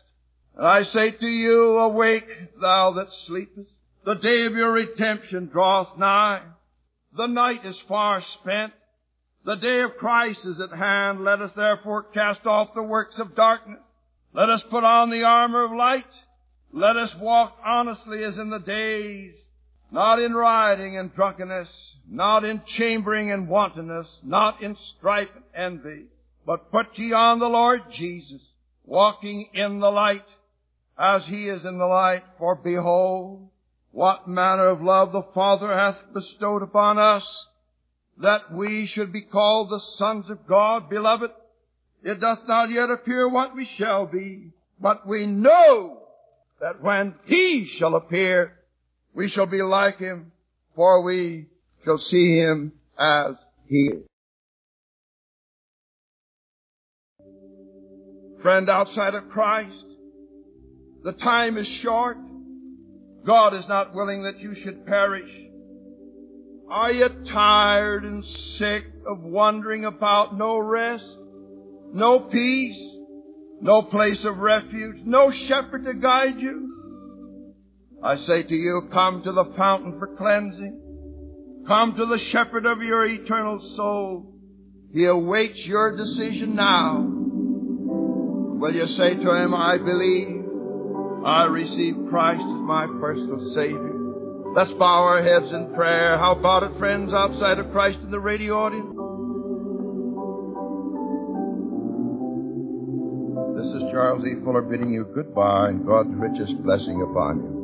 and 0.55 0.67
I 0.67 0.83
say 0.83 1.11
to 1.11 1.27
you, 1.27 1.79
awake 1.79 2.27
thou 2.61 2.93
that 2.93 3.11
sleepest. 3.25 3.71
The 4.05 4.15
day 4.15 4.45
of 4.45 4.53
your 4.53 4.71
redemption 4.71 5.47
draweth 5.47 5.97
nigh. 5.97 6.43
The 7.17 7.27
night 7.27 7.65
is 7.65 7.79
far 7.87 8.21
spent. 8.21 8.73
The 9.45 9.55
day 9.55 9.81
of 9.81 9.97
Christ 9.97 10.45
is 10.45 10.61
at 10.61 10.71
hand. 10.71 11.25
Let 11.25 11.41
us 11.41 11.51
therefore 11.53 12.03
cast 12.03 12.45
off 12.45 12.73
the 12.73 12.83
works 12.83 13.19
of 13.19 13.35
darkness. 13.35 13.81
Let 14.31 14.49
us 14.49 14.63
put 14.69 14.85
on 14.85 15.09
the 15.09 15.25
armor 15.25 15.63
of 15.63 15.71
light. 15.73 16.07
Let 16.71 16.95
us 16.95 17.13
walk 17.19 17.57
honestly 17.63 18.23
as 18.23 18.37
in 18.37 18.49
the 18.49 18.59
days, 18.59 19.35
not 19.91 20.19
in 20.19 20.33
rioting 20.33 20.97
and 20.97 21.13
drunkenness, 21.13 21.95
not 22.09 22.45
in 22.45 22.61
chambering 22.65 23.31
and 23.31 23.49
wantonness, 23.49 24.19
not 24.23 24.63
in 24.63 24.77
strife 24.97 25.29
and 25.35 25.43
envy, 25.53 26.05
but 26.45 26.71
put 26.71 26.97
ye 26.97 27.11
on 27.11 27.39
the 27.39 27.49
Lord 27.49 27.81
Jesus, 27.91 28.41
walking 28.85 29.49
in 29.53 29.79
the 29.79 29.91
light 29.91 30.25
as 30.97 31.25
he 31.25 31.49
is 31.49 31.65
in 31.65 31.77
the 31.77 31.85
light. 31.85 32.23
For 32.39 32.55
behold, 32.55 33.49
what 33.91 34.27
manner 34.27 34.67
of 34.67 34.81
love 34.81 35.11
the 35.11 35.27
Father 35.33 35.71
hath 35.75 36.13
bestowed 36.13 36.63
upon 36.63 36.97
us 36.97 37.49
that 38.17 38.53
we 38.53 38.85
should 38.85 39.11
be 39.11 39.21
called 39.21 39.69
the 39.69 39.79
sons 39.79 40.29
of 40.29 40.47
God, 40.47 40.89
beloved. 40.89 41.31
It 42.03 42.19
doth 42.19 42.47
not 42.47 42.69
yet 42.69 42.89
appear 42.89 43.27
what 43.27 43.55
we 43.55 43.65
shall 43.65 44.05
be, 44.05 44.51
but 44.79 45.07
we 45.07 45.25
know 45.25 45.99
that 46.59 46.81
when 46.81 47.15
He 47.25 47.65
shall 47.65 47.95
appear, 47.95 48.53
we 49.13 49.29
shall 49.29 49.45
be 49.45 49.61
like 49.61 49.97
Him, 49.97 50.31
for 50.75 51.01
we 51.01 51.47
shall 51.83 51.97
see 51.97 52.37
Him 52.37 52.73
as 52.97 53.35
He 53.67 53.91
is. 53.93 54.03
Friend, 58.41 58.69
outside 58.69 59.15
of 59.15 59.29
Christ, 59.29 59.85
the 61.03 61.13
time 61.13 61.57
is 61.57 61.67
short. 61.67 62.17
God 63.25 63.53
is 63.53 63.67
not 63.69 63.95
willing 63.95 64.23
that 64.23 64.41
you 64.41 64.53
should 64.53 64.85
perish, 64.85 65.31
are 66.73 66.91
you 66.91 67.07
tired 67.31 68.03
and 68.03 68.25
sick 68.25 68.83
of 69.05 69.19
wandering 69.21 69.85
about 69.85 70.35
no 70.35 70.57
rest, 70.57 71.05
no 71.93 72.21
peace, 72.21 72.95
no 73.61 73.83
place 73.83 74.25
of 74.25 74.39
refuge, 74.39 74.95
no 75.05 75.29
shepherd 75.29 75.85
to 75.85 75.93
guide 75.93 76.39
you? 76.39 77.53
I 78.01 78.17
say 78.17 78.41
to 78.41 78.55
you, 78.55 78.89
come 78.91 79.21
to 79.21 79.31
the 79.31 79.53
fountain 79.55 79.99
for 79.99 80.15
cleansing. 80.15 81.63
Come 81.67 81.95
to 81.95 82.07
the 82.07 82.17
shepherd 82.17 82.65
of 82.65 82.81
your 82.81 83.05
eternal 83.05 83.59
soul. 83.77 84.33
He 84.91 85.05
awaits 85.05 85.63
your 85.67 85.95
decision 85.95 86.55
now. 86.55 87.05
Will 87.07 88.73
you 88.73 88.87
say 88.87 89.13
to 89.13 89.35
him, 89.35 89.53
I 89.53 89.77
believe 89.77 90.43
I 91.23 91.43
receive 91.43 92.09
Christ 92.09 92.41
as 92.41 92.61
my 92.61 92.87
personal 92.99 93.51
Savior? 93.53 93.92
Let's 94.55 94.71
bow 94.73 95.01
our 95.01 95.23
heads 95.23 95.51
in 95.51 95.73
prayer. 95.73 96.15
How 96.15 96.33
about 96.33 96.61
it, 96.61 96.77
friends 96.77 97.11
outside 97.11 97.57
of 97.57 97.71
Christ 97.71 97.97
in 98.03 98.11
the 98.11 98.19
radio 98.19 98.53
audience? 98.53 98.93
This 103.57 103.81
is 103.81 103.91
Charles 103.91 104.23
E. 104.27 104.35
Fuller 104.43 104.61
bidding 104.61 104.91
you 104.91 105.05
goodbye 105.15 105.69
and 105.69 105.83
God's 105.87 106.13
richest 106.13 106.61
blessing 106.61 107.01
upon 107.01 107.37
you. 107.41 107.63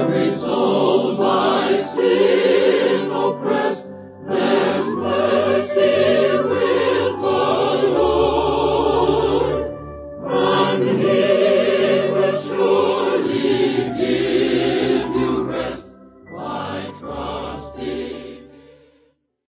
Every 0.00 0.36
soul, 0.36 1.16
my. 1.16 2.39